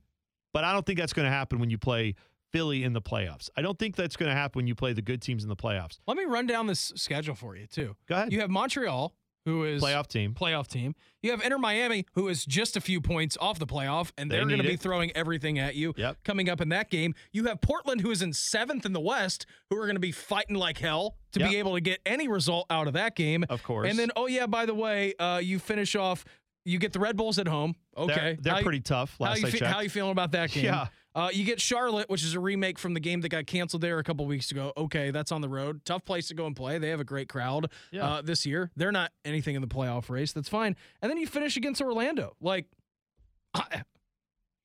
[0.52, 2.16] But I don't think that's going to happen when you play
[2.55, 3.51] Philly in the playoffs.
[3.57, 5.57] I don't think that's going to happen when you play the good teams in the
[5.57, 5.99] playoffs.
[6.07, 7.97] Let me run down this schedule for you too.
[8.09, 8.33] Go ahead.
[8.33, 9.12] You have Montreal,
[9.45, 10.35] who is playoff team.
[10.35, 10.95] playoff team.
[11.21, 14.37] You have Inter Miami, who is just a few points off the playoff, and They
[14.37, 15.95] they're going to be throwing everything at you.
[15.97, 16.19] Yep.
[16.25, 19.47] Coming up in that game, you have Portland, who is in seventh in the West,
[19.69, 21.51] who are going to be fighting like hell to Yep.
[21.51, 23.45] be able to get any result out of that game.
[23.51, 23.90] Of course.
[23.90, 26.25] And then, oh yeah, by the way, uh, you finish off.
[26.67, 27.75] You get the Red Bulls at home.
[27.95, 29.17] Okay, They're, they're pretty tough.
[29.19, 29.71] How Last you, fe- checked.
[29.73, 30.64] how you feeling about that game?
[30.64, 30.87] Yeah.
[31.14, 33.98] Uh, you get Charlotte, which is a remake from the game that got canceled there
[33.98, 34.72] a couple weeks ago.
[34.77, 35.85] Okay, that's on the road.
[35.85, 36.79] Tough place to go and play.
[36.79, 38.05] They have a great crowd Yeah.
[38.07, 38.70] uh, this year.
[38.77, 40.33] They're not anything in the playoff race.
[40.33, 40.74] That's fine.
[41.03, 42.35] And then you finish against Orlando.
[42.40, 42.66] Like,
[43.55, 43.83] I-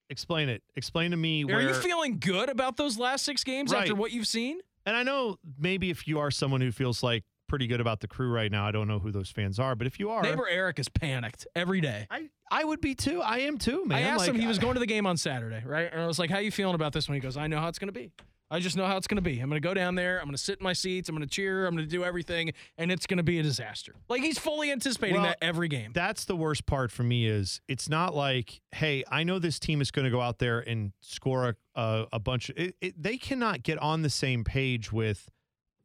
[0.10, 0.64] Explain it.
[0.76, 1.62] Explain to me are where.
[1.62, 4.60] you feeling good about those last six games after what you've seen?
[4.88, 8.08] and I know maybe if you are someone who feels like pretty good about the
[8.08, 10.48] crew right now, I don't know who those fans are, but if you are, Neighbor
[10.48, 12.08] Eric is panicked every day.
[12.10, 13.22] I I would be too.
[13.22, 13.98] I am too, man.
[13.98, 14.40] I asked Like, him.
[14.40, 15.90] He was going to the game on Saturday, right?
[15.92, 17.60] And I was like, "How are you feeling about this one?" He goes, "I know
[17.60, 18.12] how it's going to be.
[18.52, 19.40] I just know how it's going to be.
[19.40, 20.18] I'm going to go down there.
[20.18, 21.08] I'm going to sit in my seats.
[21.08, 21.68] I'm going to cheer.
[21.68, 24.72] I'm going to do everything, and it's going to be a disaster." Like he's fully
[24.72, 25.92] anticipating Well, that every game.
[25.94, 29.82] That's the worst part for me is it's not like, hey, I know this team
[29.82, 32.50] is going to go out there and score a, a, a bunch.
[32.50, 35.30] Of, it, it, they cannot get on the same page with,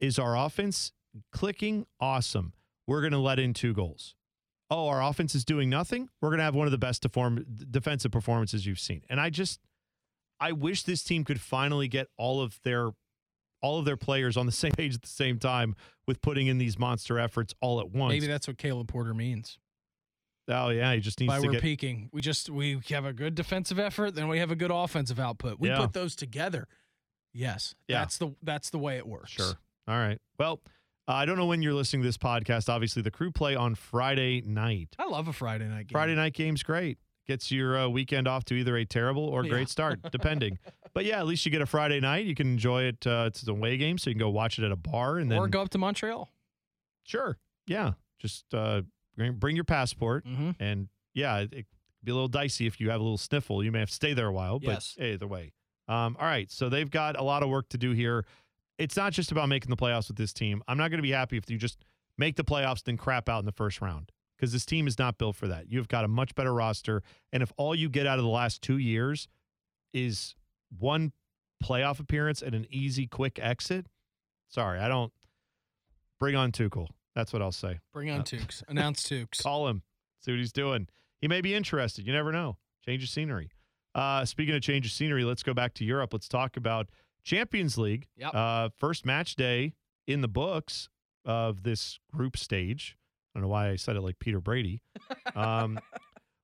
[0.01, 0.93] is our offense
[1.33, 1.87] clicking?
[2.01, 2.53] Awesome.
[2.87, 4.15] We're going to let in two goals.
[4.71, 6.09] Oh, our offense is doing nothing.
[6.21, 9.03] We're going to have one of the best deform, defensive performances you've seen.
[9.09, 9.61] And I just,
[10.41, 12.91] I wish this team could finally get all of their
[13.63, 15.75] all of their players on the same page at the same time
[16.07, 18.13] with putting in these monster efforts all at once.
[18.13, 19.59] Maybe that's what Caleb Porter means
[20.49, 22.11] Oh yeah, he just needs by to we're get peaking.
[22.13, 25.59] We just we have a good defensive effort, then we have a good offensive output.
[25.59, 25.79] We Yeah.
[25.79, 26.69] put those together.
[27.33, 28.01] Yes, Yeah.
[28.01, 29.31] that's the that's the way it works.
[29.33, 29.55] Sure.
[29.89, 30.21] All right.
[30.39, 30.61] Well,
[31.09, 32.69] uh, I don't know when you're listening to this podcast.
[32.69, 34.95] Obviously, the crew play on Friday night.
[34.99, 35.93] I love a Friday night game.
[35.93, 36.99] Friday night game's great.
[37.27, 39.51] Gets your uh, weekend off to either a terrible or Yeah.
[39.51, 40.59] great start, depending.
[40.93, 42.27] but yeah, at least you get a Friday night.
[42.27, 43.07] You can enjoy it.
[43.07, 45.31] Uh, it's a away game, so you can go watch it at a bar and
[45.31, 46.29] then or go up to Montreal.
[47.03, 48.83] sure, yeah, just uh,
[49.17, 50.51] bring, bring your passport Mm-hmm.
[50.61, 51.67] and yeah, it, it
[52.03, 53.63] be a little dicey if you have a little sniffle.
[53.65, 54.97] You may have to stay there a while, but Yes.
[55.01, 55.53] either way.
[55.89, 58.25] Um, all right, so they've got a lot of work to do here.
[58.79, 60.63] It's not just about making the playoffs with this team.
[60.67, 61.85] I'm not going to be happy if you just
[62.19, 65.17] make the playoffs then crap out in the first round because this team is not
[65.19, 65.71] built for that.
[65.71, 68.63] You've got a much better roster, and if all you get out of the last
[68.63, 69.29] two years
[69.93, 70.35] is
[70.79, 71.13] one
[71.63, 73.87] playoff appearance and an easy, quick exit,
[74.49, 75.13] sorry, I don't.
[76.21, 76.89] Bring on Tuchel.
[77.15, 77.79] That's what I'll say.
[77.93, 78.63] Bring on Uh, Tukes.
[78.69, 79.43] Announce Tukes.
[79.43, 79.83] Call him.
[80.21, 80.89] See what he's doing.
[81.21, 82.07] He may be interested.
[82.07, 82.57] You never know.
[82.85, 83.51] Change of scenery.
[83.95, 86.13] Uh, speaking of change of scenery, let's go back to Europe.
[86.13, 86.89] Let's talk about
[87.25, 88.07] Champions League.
[88.17, 88.35] Yep.
[88.35, 89.75] Uh, first match day
[90.07, 90.89] in the books
[91.25, 92.97] of this group stage.
[93.35, 94.83] I don't know why I said it like Peter Brady.
[95.35, 95.81] Um,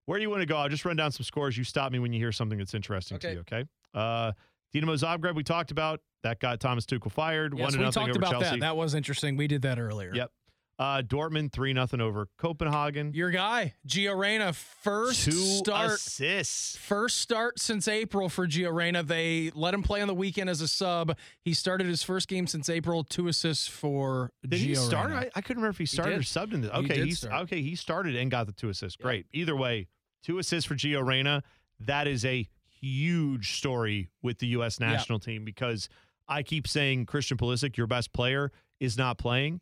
[0.07, 0.57] where do you want to go?
[0.57, 1.57] I'll just run down some scores.
[1.57, 3.65] You stop me when you hear something that's interesting to you, okay?
[3.95, 4.33] Uh,
[4.75, 6.01] Dinamo Zagreb, we talked about.
[6.25, 7.57] That got Thomas Tuchel fired.
[7.57, 8.51] Yes, one we talked over about Chelsea.
[8.51, 8.61] that.
[8.61, 9.37] That was interesting.
[9.37, 10.13] We did that earlier.
[10.13, 10.33] Yep.
[10.81, 13.13] Uh, Dortmund three nothing over Copenhagen.
[13.13, 16.75] Your guy, Gio Reyna, first Two start assists.
[16.79, 19.03] First start since April for Gio Reyna.
[19.03, 21.19] They let him play on the weekend as a sub.
[21.43, 23.05] He started his first game since April.
[23.05, 25.11] Two assists for Did Gio he start?
[25.11, 25.21] Reyna.
[25.21, 26.21] I, I couldn't remember if he started did.
[26.21, 26.71] or subbed in this.
[26.71, 27.61] He Okay, did he's okay.
[27.61, 28.99] He started and got the two assists.
[28.99, 29.05] Yep.
[29.05, 29.27] Great.
[29.35, 29.87] Either way,
[30.23, 31.43] two assists for Gio Reyna.
[31.81, 32.49] That is a
[32.81, 34.81] huge story with the U.S.
[34.81, 35.91] national team because
[36.27, 39.61] I keep saying Christian Pulisic, your best player, is not playing.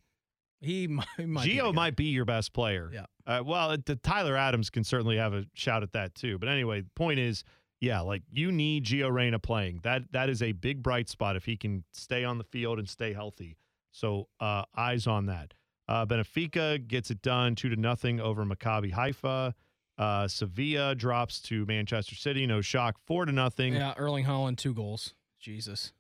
[0.60, 1.72] He might, he might be the Gio guy.
[1.72, 2.90] might be your best player.
[2.92, 3.06] Yeah.
[3.26, 6.38] Uh, well, the Tyler Adams can certainly have a shout at that too.
[6.38, 7.44] But anyway, the point is,
[7.80, 9.80] yeah, like you need Gio Reyna playing.
[9.84, 12.88] That that is a big bright spot if he can stay on the field and
[12.88, 13.56] stay healthy.
[13.92, 15.54] So uh, eyes on that.
[15.86, 19.54] Uh, Benfica gets it done two to nothing over Maccabi Haifa.
[19.96, 22.46] Uh, Sevilla drops to Manchester City.
[22.46, 23.74] No shock, four to nothing.
[23.74, 25.14] Yeah, Erling Haaland, two goals.
[25.40, 25.92] Jesus.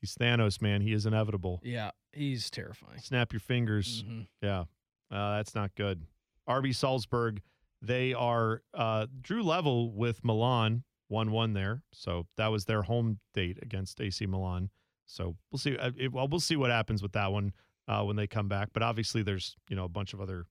[0.00, 0.80] He's Thanos, man.
[0.80, 1.60] He is inevitable.
[1.62, 2.98] Yeah, he's terrifying.
[3.00, 4.02] Snap your fingers.
[4.04, 4.26] Mhm.
[4.42, 4.60] Yeah,
[5.10, 6.06] uh, that's not good.
[6.48, 7.42] RB Salzburg,
[7.82, 11.82] they are uh, drew level with Milan, one one there.
[11.92, 14.70] So that was their home date against AC Milan.
[15.06, 15.76] So we'll see.
[15.76, 17.52] Uh, it, well, we'll see what happens with that one
[17.86, 18.70] uh, when they come back.
[18.72, 20.46] But obviously, there's you know a bunch of other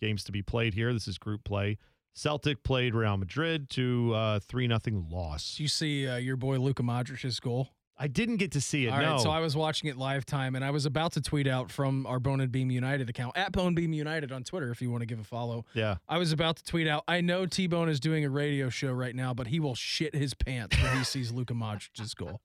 [0.00, 0.92] games to be played here.
[0.92, 1.78] This is group play.
[2.14, 5.58] Celtic played Real Madrid to uh, three nothing loss.
[5.60, 7.68] You see uh, your boy Luka Modric's goal?
[7.98, 8.90] I didn't get to see it.
[8.90, 11.22] All right, no, so I was watching it live time, and I was about to
[11.22, 14.70] tweet out from our Bone and Beam United account at Bone Beam United on Twitter
[14.70, 15.64] if you want to give a follow.
[15.72, 15.96] yeah.
[16.08, 17.04] I was about to tweet out.
[17.08, 20.14] I know T Bone is doing a radio show right now, but he will shit
[20.14, 22.40] his pants when he sees Luka Modric's goal.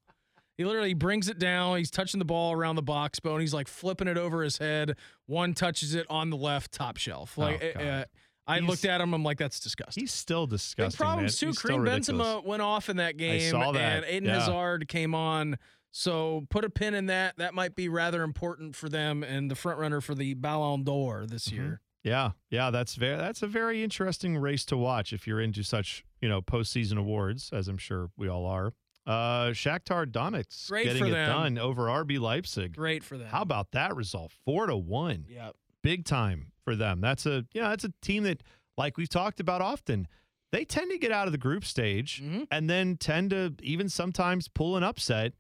[0.58, 1.78] He literally brings it down.
[1.78, 3.40] He's touching the ball around the box bone.
[3.42, 4.96] He's like flipping it over his head.
[5.26, 7.38] One touches it on the left top shelf.
[7.38, 7.84] Like Oh, God.
[7.88, 8.06] uh,
[8.48, 9.14] I He's- looked at him.
[9.14, 10.02] I'm like, that's disgusting.
[10.02, 10.98] He's still Big disgusting.
[10.98, 11.38] problems man.
[11.40, 11.48] too.
[11.48, 12.28] He's still Kareem ridiculous.
[12.28, 14.04] Benzema went off in that game, saw that.
[14.04, 14.40] and Eden Yeah.
[14.40, 15.58] Hazard came on.
[15.92, 17.36] So put a pin in that.
[17.38, 21.26] That might be rather important for them and the front runner for the Ballon d'Or
[21.28, 21.52] this Mhm.
[21.54, 21.82] year.
[22.04, 26.04] Yeah, yeah, that's very that's a very interesting race to watch if you're into such
[26.20, 28.74] you know postseason awards, as I'm sure we all are.
[29.06, 31.30] Uh, Shakhtar Donetsk Great getting for it them.
[31.30, 32.76] done over RB Leipzig.
[32.76, 33.28] Great for them.
[33.28, 34.32] How about that result?
[34.46, 35.52] Four to one, Yeah.
[35.84, 37.02] Big time for them.
[37.02, 38.44] That's a yeah, that's a team that,
[38.78, 40.08] like we've talked about often,
[40.52, 42.48] they tend to get out of the group stage Mhm.
[42.52, 45.34] and then tend to even sometimes pull an upset.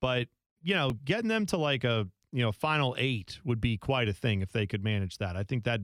[0.00, 0.28] But
[0.62, 4.12] you know, getting them to like a you know final eight would be quite a
[4.12, 5.36] thing if they could manage that.
[5.36, 5.80] I think that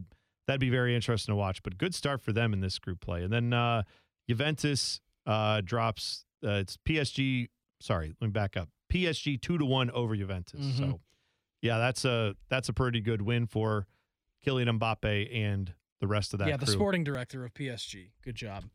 [0.47, 1.63] that'd be very interesting to watch.
[1.63, 3.23] But good start for them in this group play.
[3.25, 3.83] And then uh,
[4.29, 6.25] Juventus uh, drops.
[6.45, 7.49] Uh, it's PSG.
[7.81, 8.69] Sorry, let me back up.
[8.93, 10.61] PSG two to one over Juventus.
[10.61, 10.79] Mhm.
[10.79, 11.01] So
[11.63, 13.87] yeah, that's a that's a pretty good win for
[14.47, 16.49] Kylian Mbappe and the rest of that.
[16.49, 16.75] yeah, the crew.
[16.75, 18.11] sporting director of PSG.
[18.23, 18.65] Good job.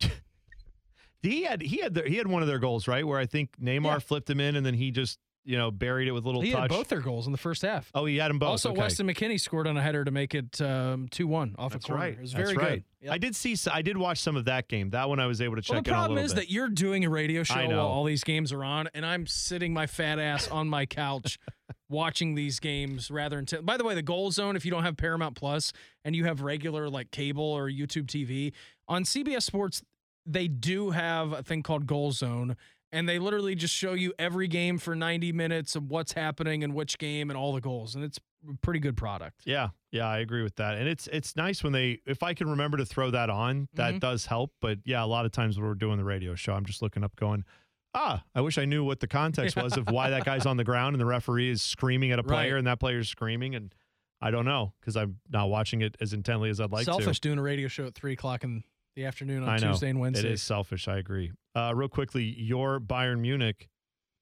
[1.24, 3.52] He had he had the, he had one of their goals right where I think
[3.62, 4.00] Neymar Yeah.
[4.00, 6.62] flipped him in and then he just you know buried it with little He touch.
[6.62, 7.90] had both their goals in the first half.
[7.96, 8.50] Oh, he had them both.
[8.50, 8.82] also, okay.
[8.82, 11.88] Weston McKennie scored on a header to make it um, two one off That's a
[11.88, 12.04] corner.
[12.04, 12.14] right.
[12.14, 12.70] It was That's very right.
[12.76, 12.84] good.
[13.02, 13.14] Yep.
[13.14, 13.56] I did see.
[13.72, 14.92] I did watch some of that game.
[14.92, 16.42] That one I was able to check Well, the in on a problem is bit.
[16.42, 19.74] that you're doing a radio show while all these games are on, and I'm sitting
[19.74, 21.40] my fat ass on my couch
[21.90, 23.64] watching these games rather intense.
[23.64, 25.74] By the way, the Goal Zone, if you don't have Paramount Plus
[26.06, 28.54] and you have regular like cable or YouTube TV
[28.88, 29.82] on CBS Sports,
[30.26, 32.56] they do have a thing called Goal Zone.
[32.94, 36.74] And they literally just show you every game for 90 minutes of what's happening and
[36.74, 37.96] which game and all the goals.
[37.96, 39.42] And it's a pretty good product.
[39.46, 40.78] Yeah, yeah, I agree with that.
[40.78, 43.94] And it's it's nice when they if I can remember to throw that on, that
[43.96, 44.00] Mhm.
[44.02, 44.52] does help.
[44.60, 47.04] But yeah, a lot of times when we're doing the radio show, I'm just looking
[47.04, 47.46] up going,
[47.94, 50.64] ah, I wish I knew what the context was of why that guy's on the
[50.66, 52.58] ground and the referee is screaming at a player Right.
[52.58, 53.74] and that player's screaming and
[54.22, 56.92] I don't know because I'm not watching it as intently as I'd like to.
[56.92, 58.64] Selfish doing a radio show at 3 o'clock in
[58.96, 59.72] the afternoon on I know.
[59.72, 60.00] Tuesday and.
[60.00, 60.28] Wednesday.
[60.30, 60.88] It is selfish.
[60.88, 61.32] I agree.
[61.56, 63.70] Uh, real quickly, your Bayern Munich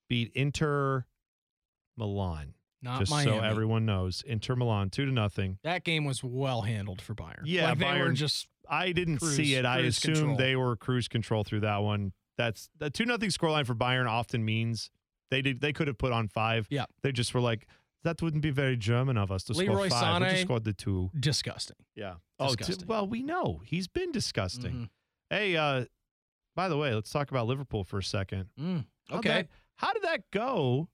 [0.09, 1.05] beat Inter
[1.97, 2.53] Milan.
[2.81, 3.31] Not just Miami.
[3.37, 5.57] so everyone knows, Inter Milan two to nothing.
[5.63, 7.41] That game was well handled for Bayern.
[7.43, 9.65] Yeah, like Bayern- just I didn't Cruise- see it.
[9.65, 10.37] I assumed control.
[10.37, 12.13] they were cruise control through that one.
[12.37, 14.91] That's the two nothing scoreline for Bayern often means
[15.29, 16.67] they did they could have put on five.
[16.69, 16.85] Yeah.
[17.03, 17.67] They just were like,
[18.03, 20.21] that wouldn't be very German of us to Leroy score five.
[20.21, 21.11] We just scored the two.
[21.19, 21.77] disgusting.
[21.95, 22.15] Yeah.
[22.39, 24.73] Oh, t- well, we know he's been disgusting.
[24.73, 24.89] Mhm.
[25.29, 25.85] Hey, uh,
[26.55, 28.49] by the way, let's talk about Liverpool for a second.
[28.59, 29.29] Mm, Okay.
[29.29, 30.89] that- how did that go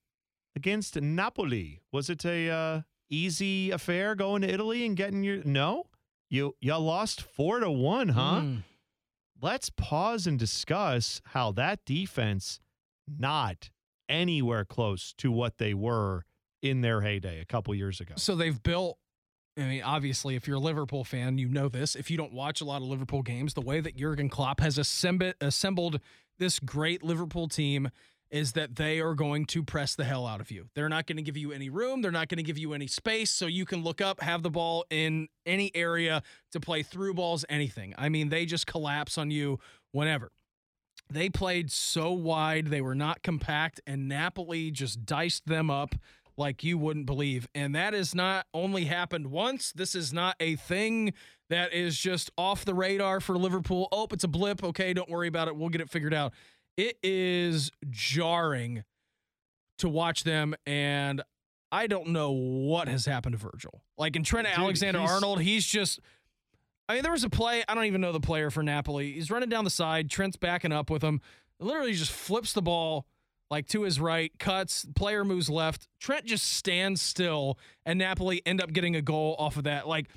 [0.56, 1.82] against Napoli?
[1.92, 5.86] Was it a uh, easy affair going to Italy and getting your no?
[6.30, 8.42] You you lost four to one, huh?
[8.42, 8.64] Mm.
[9.42, 12.60] Let's pause and discuss how that defense
[13.08, 13.70] not
[14.10, 16.26] anywhere close to what they were
[16.66, 18.16] in their heyday a couple years ago.
[18.18, 18.98] So they've built.
[19.58, 21.96] I mean, obviously, if you're a Liverpool fan, you know this.
[21.96, 24.78] If you don't watch a lot of Liverpool games, the way that Jurgen Klopp has
[24.78, 26.02] assemb- assembled
[26.40, 27.90] this great Liverpool team,
[28.32, 30.68] is that they are going to press the hell out of you.
[30.74, 32.02] They're not going to give you any room.
[32.02, 33.32] They're not going to give you any space.
[33.32, 37.46] So you can look up, have the ball in any area to play through balls,
[37.48, 37.94] anything.
[37.98, 39.60] I mean, they just collapse on you
[39.92, 40.32] whenever.
[41.10, 45.96] They played so wide, they were not compact, and Napoli just diced them up
[46.38, 47.48] like you wouldn't believe.
[47.56, 51.14] And that has not only happened once, this is not a thing
[51.50, 53.88] that is just off the radar for Liverpool.
[53.92, 54.64] Oh, it's a blip.
[54.64, 55.56] Okay, don't worry about it.
[55.56, 56.34] We'll get it figured out.
[56.78, 58.84] It is jarring
[59.80, 61.22] to watch them, and
[61.72, 63.82] I don't know what has happened to Virgil.
[63.98, 66.00] Like in Trent Alexander he's- Arnold, he's just.
[66.88, 67.64] I mean, there was a play.
[67.68, 69.14] I don't even know the player for Napoli.
[69.14, 70.08] He's running down the side.
[70.10, 71.20] Trent's backing up with him.
[71.60, 73.08] Literally just flips the ball
[73.56, 74.86] like to his right, cuts.
[74.96, 75.88] Player moves left.
[75.98, 79.88] Trent just stands still, and Napoli end up getting a goal off of that.
[79.88, 80.08] Like,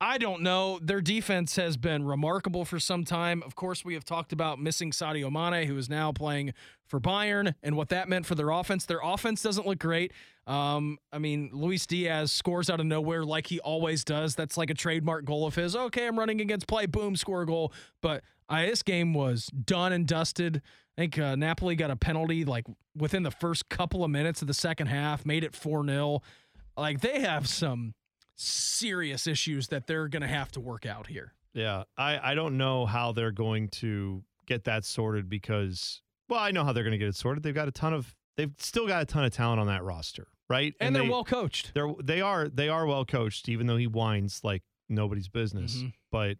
[0.00, 0.78] I don't know.
[0.80, 3.42] Their defense has been remarkable for some time.
[3.44, 6.54] Of course, we have talked about missing Sadio Mane, who is now playing
[6.86, 8.86] for Bayern, and what that meant for their offense.
[8.86, 10.14] Their offense doesn't look great.
[10.46, 14.34] Um, I mean, Luis Diaz scores out of nowhere like he always does.
[14.34, 15.76] That's like a trademark goal of his.
[15.76, 17.70] Okay, I'm running against play, boom, score a goal.
[18.00, 20.62] But uh, this game was done and dusted.
[20.98, 24.48] I think uh, Napoli got a penalty like within the first couple of minutes of
[24.48, 26.22] the second half, made it 4 0.
[26.76, 27.94] Like they have some
[28.34, 31.34] serious issues that they're going to have to work out here.
[31.54, 36.50] Yeah, I, I don't know how they're going to get that sorted because, well, I
[36.50, 37.44] know how they're going to get it sorted.
[37.44, 40.26] They've got a ton of, they've still got a ton of talent on that roster,
[40.50, 40.74] right?
[40.80, 41.74] And, they're they, well coached.
[41.74, 45.76] they're they are they are well coached, even though he whines like nobody's business.
[45.76, 45.92] Mhm.
[46.10, 46.38] But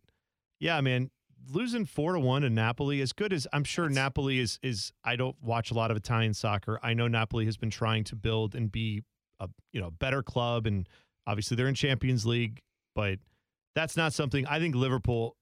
[0.59, 1.11] yeah, man,
[1.51, 4.93] losing four to one to Napoli, as good as I'm sure Napoli is is.
[5.05, 6.79] I don't watch a lot of Italian soccer.
[6.83, 9.03] I know Napoli has been trying to build and be
[9.41, 10.89] a you know better club, and
[11.27, 12.61] obviously they're in Champions League,
[12.95, 13.19] but
[13.75, 15.37] that's not something I think Liverpool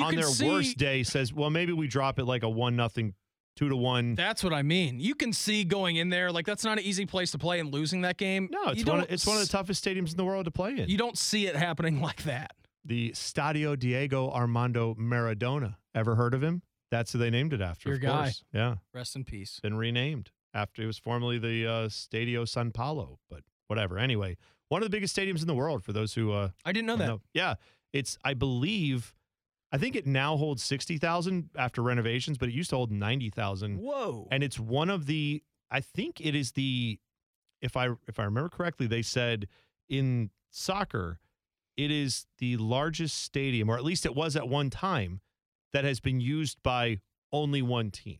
[0.00, 3.14] on their see- worst day says, well, maybe we drop it like a one nothing,
[3.56, 4.14] two to one.
[4.14, 5.00] That's what I mean.
[5.00, 7.72] You can see going in there like that's not an easy place to play and
[7.72, 8.48] losing that game.
[8.50, 9.00] no, it's one.
[9.00, 10.88] Of, it's one of the toughest stadiums in the world to play in.
[10.88, 12.52] You don't see it happening like that.
[12.90, 15.76] The Stadio Diego Armando Maradona.
[15.94, 16.60] Ever heard of him?
[16.90, 17.88] That's who they named it after.
[17.88, 18.22] Your of guy.
[18.24, 18.44] course.
[18.52, 19.60] Yeah, Rest in peace.
[19.62, 23.96] been renamed after it was formerly the uh, Stadio San Paolo, but whatever.
[23.96, 24.36] Anyway,
[24.68, 26.96] one of the biggest stadiums in the world for those who uh, I didn't know
[26.96, 27.06] that.
[27.06, 27.20] know.
[27.32, 27.54] Yeah,
[27.92, 29.14] it's I believe.
[29.72, 33.30] I think it now holds sixty thousand after renovations, but it used to hold ninety
[33.30, 34.26] thousand Whoa.
[34.32, 36.98] and it's one of the I think it is the
[37.62, 39.46] if I if I remember correctly they said
[39.88, 41.20] in soccer
[41.76, 45.20] it is the largest stadium or at least it was at one time
[45.72, 46.98] that has been used by
[47.32, 48.18] only one team.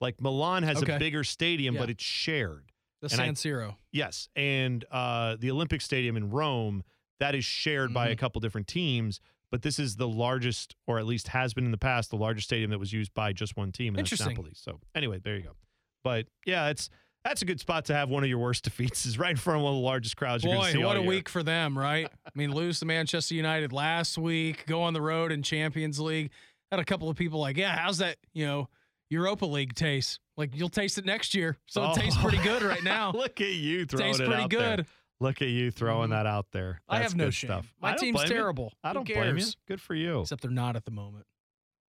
[0.00, 0.94] Like Milan has Okay.
[0.96, 1.80] a bigger stadium Yeah.
[1.82, 2.70] but it's shared.
[3.00, 3.76] the San Siro.
[3.92, 6.82] Yes, and uh the Olympic Stadium in Rome
[7.20, 8.18] that is shared by a Mhm.
[8.18, 9.20] couple different teams,
[9.52, 12.48] but this is the largest or at least has been in the past the largest
[12.48, 14.34] stadium that was used by just one team and that's Interesting.
[14.34, 14.50] Napoli.
[14.54, 15.56] So anyway, there you go.
[16.02, 16.90] But yeah, it's
[17.24, 19.58] that's a good spot to have one of your worst defeats is right in front
[19.58, 21.08] of one of the largest crowds you're going Boy, to see what a year.
[21.08, 22.06] week for them, right?
[22.26, 26.30] I mean, lose to Manchester United last week, go on the road in Champions League.
[26.70, 28.68] Had a couple of people like, yeah, how's that, you know,
[29.10, 30.20] Europa League taste?
[30.36, 31.56] Like you'll taste it next year.
[31.66, 33.12] So it tastes pretty good right oh, now.
[33.14, 34.78] Look at you throwing tastes it pretty out good.
[34.78, 34.86] there.
[35.20, 36.80] Look at you throwing that out there.
[36.88, 37.48] I have no good shame.
[37.48, 37.74] stuff.
[37.80, 38.34] My team's blame you.
[38.34, 38.72] terrible.
[38.84, 39.46] I don't blame you.
[39.66, 40.20] Good for you.
[40.20, 41.26] Except they're not at the moment.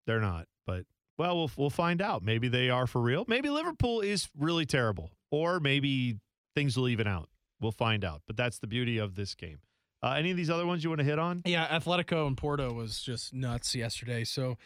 [0.07, 0.85] They're not, but
[1.19, 2.23] well, we'll we'll find out.
[2.23, 3.25] Maybe they are for real.
[3.29, 6.19] Maybe Liverpool is really terrible, or maybe
[6.55, 7.29] things will even out.
[7.61, 8.23] We'll find out.
[8.27, 9.59] But that's the beauty of this game.
[10.03, 11.43] Uh, any of these other ones you want to hit on?
[11.47, 14.25] Yeah, Atletico and Porto was just nuts yesterday.
[14.25, 14.59] So,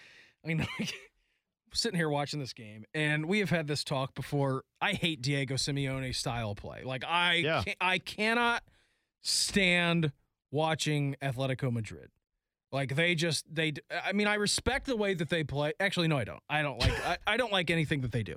[0.44, 0.66] I mean,
[1.72, 4.64] sitting here watching this game, and we have had this talk before.
[4.80, 6.82] I hate Diego Simeone style play.
[6.84, 7.62] Like I, Yeah.
[7.80, 8.64] I cannot
[9.22, 10.12] stand
[10.51, 12.09] watching Atletico Madrid.
[12.72, 13.72] Like they just they.
[14.04, 15.72] I mean, I respect the way that they play.
[15.80, 16.42] Actually, no, I don't.
[16.48, 17.06] I don't like.
[17.06, 18.36] I, I don't like anything that they do.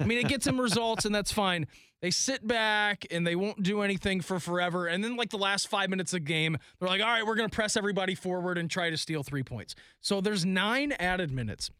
[0.00, 1.66] I mean, it gets them results, and that's fine.
[2.00, 4.86] They sit back and they won't do anything for forever.
[4.86, 7.36] And then, like the last five minutes of the game, they're like, all right, we're
[7.36, 9.74] going to press everybody forward and try to steal three points.
[10.00, 11.70] So there's nine added minutes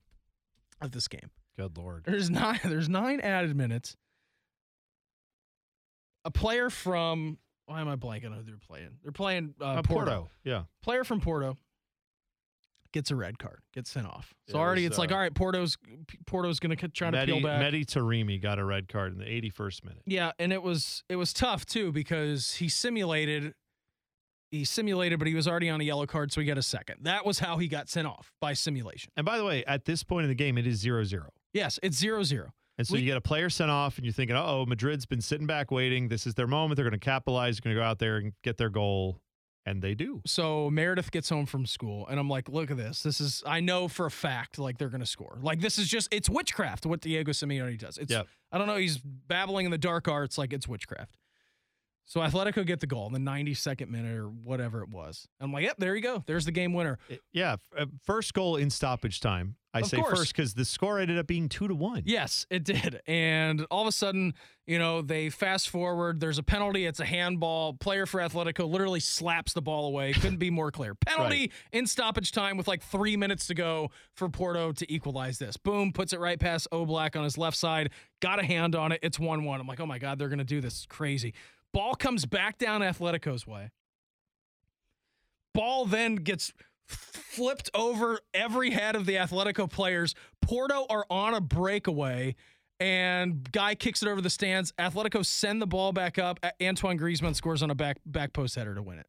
[0.80, 1.30] of this game.
[1.56, 2.04] Good lord.
[2.04, 2.60] There's nine.
[2.64, 3.96] There's nine added minutes.
[6.24, 7.38] A player from
[7.72, 8.90] why am I blanking on who they're playing?
[9.02, 10.10] They're playing uh, Uh, Porto.
[10.10, 10.30] Porto.
[10.44, 10.64] Yeah.
[10.82, 11.56] Player from Porto
[12.92, 14.34] gets a red card, gets sent off.
[14.48, 15.78] So already there's, it's like, uh, all right, Porto's
[16.26, 17.62] Porto's going to try to peel back.
[17.62, 20.02] Mehdi Taremi got a red card in the 81st minute.
[20.04, 23.54] Yeah, and it was it was tough too because he simulated
[24.50, 26.98] he simulated, but he was already on a yellow card, so he got a second.
[27.04, 29.10] That was how he got sent off by simulation.
[29.16, 31.30] And by the way, at this point in the game, it is 0 0.
[31.54, 32.50] Yes, it's zero zero.
[32.78, 35.20] And so We- you get a player sent off, and you're thinking, oh, Madrid's been
[35.20, 36.08] sitting back waiting.
[36.08, 36.76] This is their moment.
[36.76, 37.56] They're going to capitalize.
[37.58, 39.20] They're going to go out there and get their goal.
[39.64, 40.22] And they do.
[40.26, 43.04] So Meredith gets home from school, and I'm like, look at this.
[43.04, 45.38] This is, I know for a fact, like they're going to score.
[45.40, 47.96] Like this is just, it's witchcraft what Diego Simeone does.
[47.96, 48.26] It's, Yep.
[48.50, 51.16] I don't know, he's babbling in the dark arts like it's witchcraft.
[52.04, 55.26] So Atletico get the goal in the 92nd minute or whatever it was.
[55.40, 56.22] I'm like, yep, there you go.
[56.26, 56.98] There's the game winner.
[57.32, 57.56] Yeah.
[57.78, 59.56] uh, First goal in stoppage time.
[59.74, 60.18] I Of say course.
[60.18, 62.02] first because the score ended up being two to one.
[62.04, 63.00] Yes, it did.
[63.06, 64.34] And all of a sudden,
[64.66, 66.20] you know, they fast forward.
[66.20, 66.84] There's a penalty.
[66.84, 67.72] It's a handball.
[67.74, 70.12] Player for Atletico literally slaps the ball away.
[70.12, 70.94] Couldn't be more clear.
[71.06, 75.56] Penalty in stoppage time with like three minutes to go for Porto to equalize this.
[75.56, 77.88] Boom, puts it right past Oblak on his left side.
[78.20, 78.98] Got a hand on it.
[79.02, 79.60] It's 1 1.
[79.60, 80.74] I'm like, oh my God, they're going to do this.
[80.74, 81.32] It's crazy.
[81.72, 83.70] Ball comes back down Atletico's way.
[85.54, 86.52] Ball then gets
[86.86, 90.14] flipped over every head of the Atletico players.
[90.40, 92.34] Porto are on a breakaway,
[92.80, 94.72] and guy kicks it over the stands.
[94.78, 96.40] Atletico send the ball back up.
[96.62, 99.06] Antoine Griezmann scores on a back back post header to win it.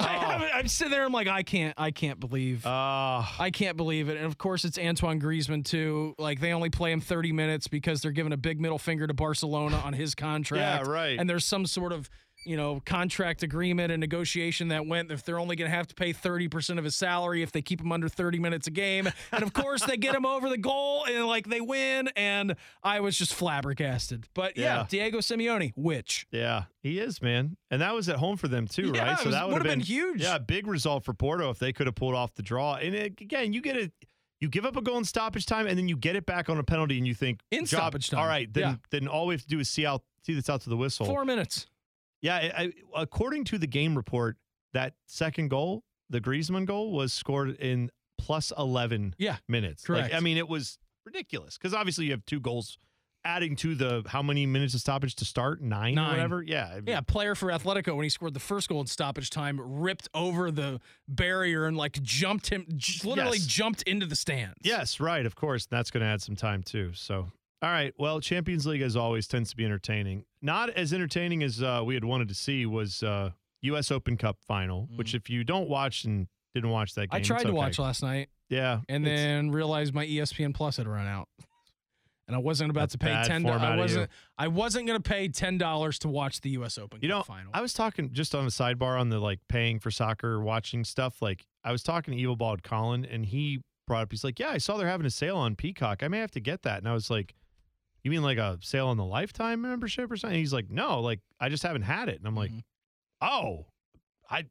[0.00, 0.04] Oh!
[0.04, 1.04] I, am sitting there.
[1.04, 2.64] I'm like, I can't, I can't believe.
[2.64, 4.16] Uh, I can't believe it.
[4.16, 6.14] And of course, it's Antoine Griezmann too.
[6.18, 9.14] Like they only play him 30 minutes because they're giving a big middle finger to
[9.14, 10.86] Barcelona on his contract.
[10.86, 11.18] Yeah, right.
[11.18, 12.08] And there's some sort of
[12.44, 15.94] you know contract agreement and negotiation that went if they're only going to have to
[15.94, 19.08] pay 30% of his salary if they keep him under 30 minutes a game.
[19.32, 22.08] And of course, they get him over the goal and like they win.
[22.16, 24.26] And I was just flabbergasted.
[24.34, 24.86] But yeah, Yeah.
[24.88, 27.56] Diego Simeone, which yeah, he is, man.
[27.70, 29.18] And that was at home for them too, Yeah, right?
[29.18, 30.22] So was- that would've been, been huge.
[30.22, 32.74] Yeah, big result for Porto if they could have pulled off the draw.
[32.76, 33.92] And it, again, you get it.
[34.40, 36.58] You give up a goal in stoppage time, and then you get it back on
[36.58, 38.20] a penalty, and you think In job- stoppage time.
[38.20, 38.74] All right, then Yeah.
[38.90, 41.06] then all we have to do is see out see this out to the whistle.
[41.06, 41.66] four minutes.
[42.22, 44.36] Yeah, I, I, according to the game report,
[44.72, 49.84] that second goal, the Griezmann goal, was scored in plus eleven Yeah, minutes.
[49.84, 50.10] correct.
[50.12, 52.76] Like, I mean, it was ridiculous because obviously you have two goals,
[53.24, 56.08] adding to the how many minutes of stoppage to start nine, Nine.
[56.08, 56.42] or whatever.
[56.42, 59.30] Yeah, I mean, Yeah, player for Atletico when he scored the first goal in stoppage
[59.30, 63.46] time, ripped over the barrier and like jumped him, j- literally Yes.
[63.46, 64.54] jumped into the stands.
[64.62, 65.24] Yes, right.
[65.26, 66.92] Of course, that's going to add some time too.
[66.94, 67.28] So,
[67.62, 67.92] all right.
[67.98, 70.24] Well, Champions League as always tends to be entertaining.
[70.42, 73.30] Not as entertaining as uh, we had wanted to see was uh,
[73.62, 73.90] U.S.
[73.90, 74.88] Open Cup final.
[74.94, 77.24] Which, if you don't watch and didn't watch that game, Mm.
[77.24, 80.86] I tried it's to watch last night Yeah, and then realized my ESPN Plus had
[80.86, 81.28] run out,
[82.26, 83.44] and I wasn't about to pay ten.
[83.46, 84.10] I wasn't.
[84.38, 86.78] I wasn't going to pay ten dollars to watch the U.S.
[86.78, 87.50] Open You know, Cup final.
[87.52, 91.20] I was talking just on the sidebar on the like paying for soccer, watching stuff.
[91.20, 94.12] Like I was talking to Evil Bald Colin, and he brought up.
[94.12, 96.02] He's like, "Yeah, I saw they're having a sale on Peacock.
[96.02, 97.34] I may have to get that." And I was like,
[98.02, 101.20] "You mean like a sale on the lifetime membership or something?" He's like, "No, like
[101.40, 102.62] I just haven't had it." And I'm like, Mhm.
[103.20, 103.66] "Oh,
[104.30, 104.44] I,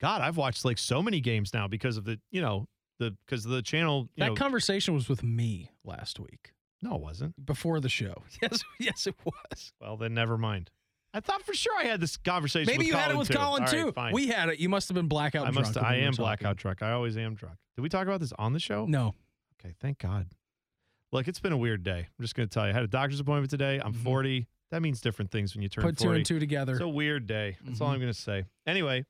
[0.00, 2.68] God, I've watched like so many games now because of the, you know,
[2.98, 4.08] the because of the channel.
[4.16, 7.44] That know, conversation was with me last week no, it wasn't.
[7.44, 8.22] before the show.
[8.42, 9.72] Yes, yes, it was.
[9.80, 10.70] Well, then never mind.
[11.14, 12.66] I thought for sure I had this conversation.
[12.70, 13.34] Maybe you had it with too.
[13.34, 13.92] Colin All right, too.
[13.92, 14.12] fine.
[14.12, 14.58] we had it.
[14.58, 15.46] You must have been blackout.
[15.46, 15.72] I must.
[15.72, 16.82] drunk I am blackout drunk.
[16.82, 17.56] I always am drunk.
[17.74, 18.84] Did we talk about this on the show?
[18.84, 19.14] No.
[19.58, 20.26] Okay, thank God.
[21.12, 22.00] Look, it's been a weird day.
[22.18, 22.70] I'm just going to tell you.
[22.70, 23.80] I had a doctor's appointment today.
[23.82, 24.02] I'm Mhm.
[24.02, 24.48] 40.
[24.70, 26.02] That means different things when you turn Put 40.
[26.04, 26.72] two and two together.
[26.72, 27.56] It's a weird day.
[27.64, 27.94] That's all Mhm.
[27.94, 28.44] I'm going to say.
[28.66, 29.04] Anyway,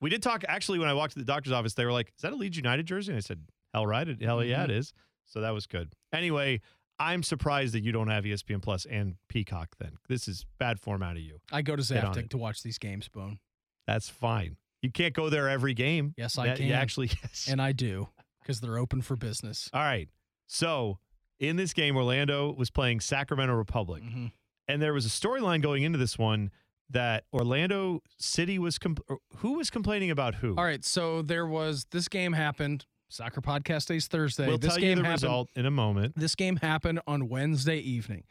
[0.00, 0.44] we did talk.
[0.46, 2.56] Actually, when I walked to the doctor's office, they were like, "Is that a Leeds
[2.58, 4.70] United jersey?" And I said, "Hell right, it, hell yeah, Mm-hmm.
[4.72, 4.92] it is."
[5.24, 5.94] So that was good.
[6.12, 6.60] Anyway,
[6.98, 9.76] I'm surprised that you don't have ESPN Plus and Peacock.
[9.78, 11.40] Then this is bad form out of you.
[11.50, 13.38] I go to Zaftig to watch these games, Bone.
[13.86, 14.58] That's fine.
[14.82, 16.12] You can't go there every game.
[16.18, 16.70] Yes, I That- can.
[16.72, 17.48] actually, yes.
[17.48, 18.10] And I do
[18.42, 19.70] because they're open for business.
[19.72, 20.08] All right.
[20.46, 20.98] So
[21.38, 24.32] in this game, Orlando was playing Sacramento Republic, Mhm.
[24.66, 26.50] and there was a storyline going into this one
[26.90, 28.78] that Orlando City was
[29.08, 30.56] or who was complaining about who.
[30.56, 32.86] All right, so there was this game happened.
[33.10, 34.46] Soccer podcast days Thursday.
[34.46, 35.22] we'll this tell game you the happened.
[35.22, 36.14] result in a moment.
[36.16, 38.24] This game happened on Wednesday evening.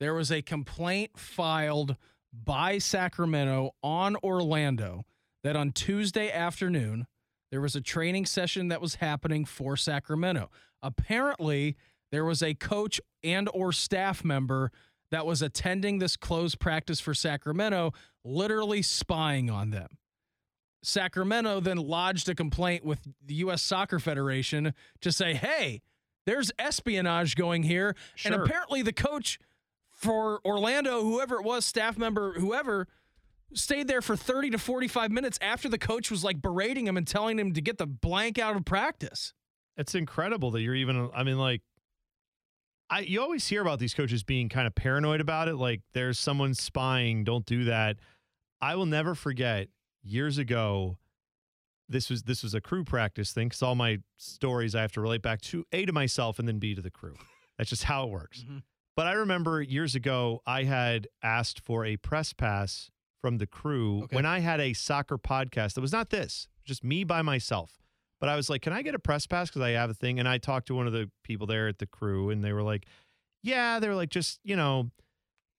[0.00, 1.96] There was a complaint filed
[2.32, 5.04] by Sacramento on Orlando
[5.44, 7.06] that on Tuesday afternoon
[7.52, 10.50] there was a training session that was happening for Sacramento.
[10.82, 11.76] Apparently,
[12.14, 14.70] there was a coach and or staff member
[15.10, 17.92] that was attending this closed practice for Sacramento,
[18.24, 19.88] literally spying on them.
[20.82, 23.62] Sacramento then lodged a complaint with the U.S.
[23.62, 25.82] Soccer Federation to say, hey,
[26.26, 27.96] there's espionage going here.
[28.24, 29.38] And apparently, the coach
[29.90, 32.86] for Orlando, whoever it was, staff member, whoever,
[33.54, 37.06] stayed there for 30 to 45 minutes after the coach was like berating him and
[37.06, 39.32] telling him to get the blank out of practice.
[39.76, 41.10] It's incredible that you're even.
[41.14, 41.62] I mean, like,
[42.90, 45.56] I you always hear about these coaches being kind of paranoid about it.
[45.56, 47.24] Like, there's someone spying.
[47.24, 47.96] Don't do that.
[48.60, 49.68] I will never forget
[50.02, 50.98] years ago.
[51.88, 55.00] This was this was a crew practice thing because all my stories I have to
[55.00, 57.14] relate back to a to myself and then b to the crew.
[57.58, 58.42] That's just how it works.
[58.48, 58.62] Mhm.
[58.96, 64.04] But I remember years ago I had asked for a press pass from the crew
[64.04, 64.16] Okay.
[64.16, 67.82] when I had a soccer podcast that was not this, just me by myself.
[68.24, 69.50] But I was like, can I get a press pass?
[69.50, 70.18] Because I have a thing.
[70.18, 72.62] And I talked to one of the people there at the crew, and they were
[72.62, 72.86] like,
[73.42, 74.90] yeah, they were like, just, you know,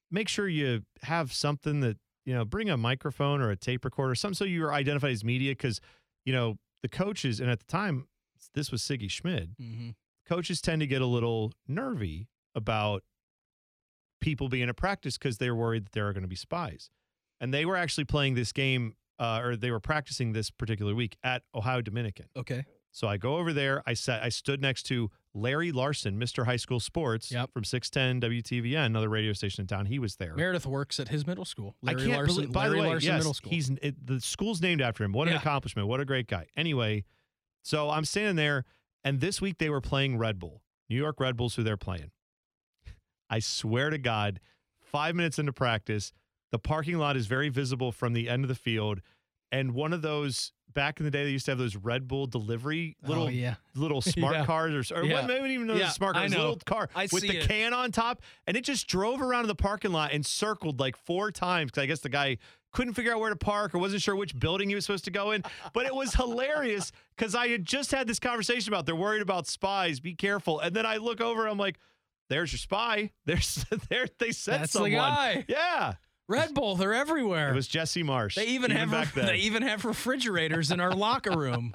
[0.10, 4.16] make sure you have something that, you know, bring a microphone or a tape recorder,
[4.16, 5.52] something so you're identified as media.
[5.52, 5.80] Because,
[6.26, 8.08] you know, the coaches, and at the time,
[8.56, 9.90] this was Sigi Schmid, Mm-hmm.
[10.28, 13.04] coaches tend to get a little nervy about
[14.22, 16.90] people being at practice because they're worried that there are going to be spies.
[17.40, 21.18] And they were actually playing this game, uh, or they were practicing this particular week
[21.24, 22.26] at Ohio Dominican.
[22.36, 22.66] Okay.
[22.92, 23.84] So I go over there.
[23.86, 24.24] I sat.
[24.24, 26.46] I stood next to Larry Larson, Mr.
[26.46, 27.52] High School Sports Yep.
[27.52, 29.86] from 610 WTVN, another radio station in town.
[29.88, 30.34] He was there.
[30.34, 31.76] Meredith works at his middle school.
[31.82, 32.52] Larry I can't Larson, believe.
[32.54, 33.52] By Larry the way, Larson yes, Middle School.
[33.52, 35.12] he's it, the school's named after him.
[35.12, 35.40] What an Yeah.
[35.42, 35.90] accomplishment!
[35.90, 36.48] What a great guy.
[36.56, 37.04] Anyway,
[37.64, 38.64] so I'm standing there,
[39.04, 42.12] and this week they were playing Red Bull, New York Red Bulls, who they're playing.
[43.30, 44.40] I swear to God,
[44.80, 46.14] five minutes into practice,
[46.56, 49.02] the parking lot is very visible from the end of the field,
[49.52, 52.28] and one of those back in the day they used to have those Red Bull
[52.28, 53.56] delivery oh, little oh, yeah.
[53.76, 54.46] little smart Yeah.
[54.46, 55.16] cars or, or Yeah.
[55.16, 57.48] what maybe even know Yeah, smart cars, little car I with the it.
[57.48, 60.96] can on top, and it just drove around in the parking lot and circled like
[60.96, 62.38] four times because I guess the guy
[62.72, 65.12] couldn't figure out where to park or wasn't sure which building he was supposed to
[65.12, 65.44] go in.
[65.74, 69.48] But it was hilarious because I had just had this conversation about they're worried about
[69.48, 70.00] spies.
[70.00, 70.60] Be careful.
[70.62, 71.80] And then I look over, and I'm like,
[72.30, 73.12] "There's your spy.
[73.26, 74.08] There's there.
[74.20, 74.92] They sent That's someone.
[74.92, 75.46] the guy.
[75.48, 75.94] Yeah,
[76.28, 77.52] Red Bull, they're everywhere.
[77.52, 78.36] it was Jesse Marsch.
[78.36, 79.28] they even, have back then.
[79.28, 81.72] they even have refrigerators in our locker room.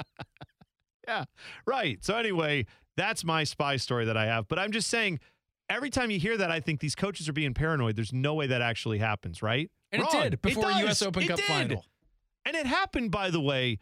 [1.06, 1.24] Yeah,
[1.66, 2.02] right.
[2.04, 4.48] So anyway, that's my spy story that I have.
[4.48, 5.20] But I'm just saying,
[5.68, 7.96] every time you hear that, I think these coaches are being paranoid.
[7.96, 9.70] There's no way that actually happens, right?
[9.92, 10.10] And Wrong.
[10.26, 10.80] it did before does.
[10.82, 11.02] U.S.
[11.02, 11.46] Open It Cup did.
[11.46, 11.84] final.
[12.44, 13.78] And it happened, by the way.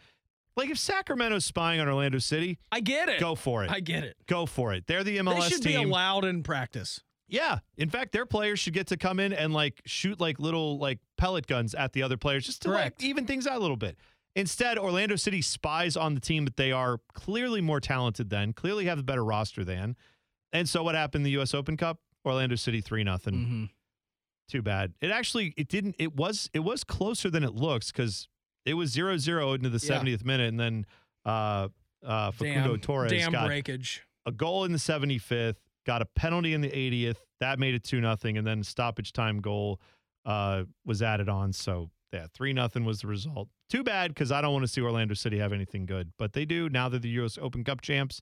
[0.56, 3.20] Like if Sacramento's spying on Orlando City, I get it.
[3.20, 3.70] go for it.
[3.70, 4.16] I get it.
[4.26, 4.86] go for it.
[4.86, 5.40] They're the MLS team.
[5.40, 5.80] they should team.
[5.82, 7.00] be allowed in practice.
[7.28, 7.58] Yeah.
[7.76, 10.98] In fact, their players should get to come in and like shoot like little like
[11.16, 13.00] pellet guns at the other players just to Correct.
[13.00, 13.98] like even things out a little bit.
[14.36, 18.84] Instead, Orlando City spies on the team that they are clearly more talented than, clearly
[18.86, 19.96] have a better roster than.
[20.52, 21.98] And so what happened in the US Open Cup?
[22.24, 23.34] Orlando City 3 nothing.
[23.34, 23.64] Mm-hmm.
[24.48, 24.94] Too bad.
[25.00, 28.28] It actually it didn't it was it was closer than it looks cuz
[28.64, 30.00] it was 0-0 into the Yeah.
[30.00, 30.86] 70th minute and then
[31.26, 31.68] uh
[32.04, 34.02] uh Facundo Damn, Torres damn got breakage.
[34.24, 35.56] a goal in the 75th,
[35.88, 37.16] got a penalty in the 80th.
[37.40, 39.80] That made it 2 nothing, and then stoppage time goal
[40.26, 41.50] uh, was added on.
[41.54, 43.48] So, yeah, 3 nothing was the result.
[43.70, 46.44] Too bad because I don't want to see Orlando City have anything good, but they
[46.44, 47.38] do now they're the U.S.
[47.40, 48.20] Open Cup champs.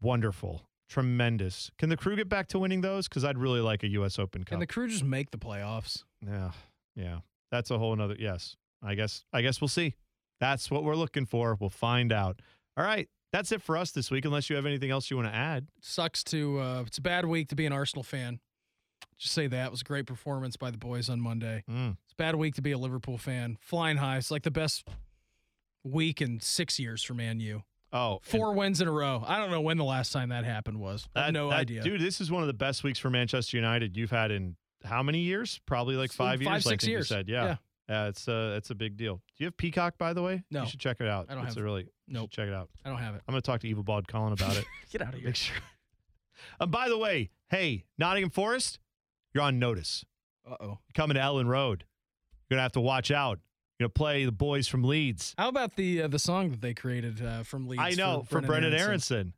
[0.00, 0.62] Wonderful.
[0.88, 1.70] Tremendous.
[1.78, 3.06] Can the crew get back to winning those?
[3.06, 4.18] Because I'd really like a U.S.
[4.18, 4.52] Open Cup.
[4.52, 6.04] Can the crew just make the playoffs?
[6.26, 6.52] yeah,
[6.96, 7.18] yeah.
[7.50, 8.16] That's a whole nother.
[8.18, 9.24] Yes, I guess.
[9.30, 9.94] I guess we'll see.
[10.40, 11.54] That's what we're looking for.
[11.60, 12.40] We'll find out.
[12.78, 14.24] All right, that's it for us this week.
[14.24, 15.66] Unless you have anything else you want to add.
[15.80, 16.60] Sucks to.
[16.60, 18.38] Uh, it's a bad week to be an Arsenal fan.
[19.18, 21.64] Just say that it was a great performance by the boys on Monday.
[21.70, 21.96] Mm.
[22.04, 23.56] It's a bad week to be a Liverpool fan.
[23.60, 24.16] Flying high.
[24.16, 24.86] It's like the best
[25.84, 27.62] week in six years for Man U.
[27.94, 29.22] Oh, and wins in a row.
[29.26, 31.06] I don't know when the last time that happened was.
[31.14, 31.82] I have no that- idea.
[31.82, 32.00] dude.
[32.00, 35.18] This is one of the best weeks for Manchester United you've had in how many
[35.20, 35.60] years?
[35.66, 36.50] Probably like It's five years.
[36.50, 37.10] five, six years.
[37.10, 37.56] You said, yeah, yeah.
[37.88, 39.16] It's uh, it's a big deal.
[39.16, 40.42] Do you have Peacock, by the way?
[40.50, 40.62] No.
[40.62, 41.26] you should check it out.
[41.28, 41.88] I don't it's have- a really.
[42.08, 42.20] no.
[42.20, 42.30] Nope.
[42.30, 42.68] check it out.
[42.84, 43.22] I don't have it.
[43.26, 44.64] I'm gonna talk to Evil Bald Colin about it.
[44.90, 45.26] Get out of here.
[45.28, 45.56] Make sure.
[46.58, 48.80] And by the way, hey, Nottingham Forest,
[49.32, 50.04] you're on notice.
[50.50, 50.78] Uh oh.
[50.94, 51.84] Coming to Elland Road.
[52.48, 53.38] You're gonna have to watch out.
[53.78, 55.34] You're gonna play the boys from Leeds.
[55.38, 57.82] How about the uh, the song that they created uh, from Leeds?
[57.82, 59.34] I know for, Brenden Aaronson.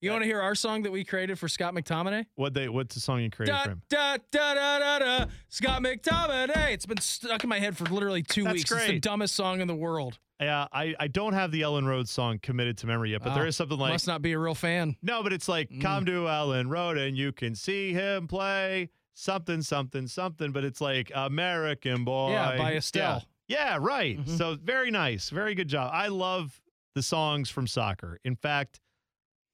[0.00, 2.26] You want to hear our song that we created for Scott McTominay?
[2.36, 2.68] What they?
[2.68, 3.82] What's the song you created Da, for him?
[3.88, 5.24] da, da, da, da, da.
[5.48, 6.72] Scott McTominay.
[6.72, 8.70] It's been stuck in my head for literally two That's weeks.
[8.70, 10.18] It's the dumbest song in the world.
[10.40, 13.42] Yeah, I, I don't have the Elland Road song committed to memory yet, but there
[13.42, 14.94] Oh, is something like Must not be a real fan.
[15.02, 15.80] No, but it's like Mm.
[15.82, 20.52] come to Elland Road and you can see him play something, something, something.
[20.52, 22.30] But it's like American boy.
[22.30, 23.24] Yeah, by Estelle.
[23.48, 24.16] Yeah, yeah right.
[24.24, 24.38] Mhm.
[24.38, 25.90] So very nice, very good job.
[25.92, 26.60] I love
[26.94, 28.20] the songs from soccer.
[28.24, 28.78] In fact,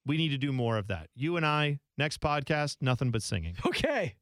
[0.05, 1.09] we need to do more of that.
[1.15, 3.55] You and I, next podcast, nothing but singing.
[3.65, 4.15] Okay.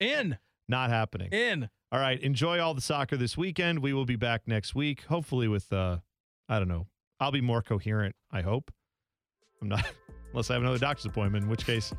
[0.00, 0.38] In.
[0.68, 1.30] Not happening.
[1.32, 1.68] In.
[1.92, 3.78] All right, enjoy all the soccer this weekend.
[3.78, 5.98] We will be back next week, hopefully with uh
[6.48, 6.86] I don't know.
[7.20, 8.72] I'll be more coherent, I hope.
[9.62, 9.84] I'm not
[10.32, 11.92] unless I have another doctor's appointment, in which case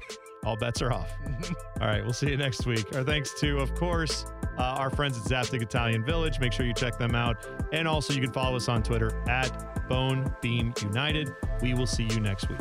[0.44, 1.12] all bets are off.
[1.82, 2.94] all right, we'll see you next week.
[2.96, 4.26] Our thanks to, of course,
[4.58, 6.40] uh, our friends at Zaftig Italian Village.
[6.40, 7.38] Make sure you check them out.
[7.72, 11.34] And also you can follow us on Twitter at Bone Beam United.
[11.62, 12.60] We will see you next week.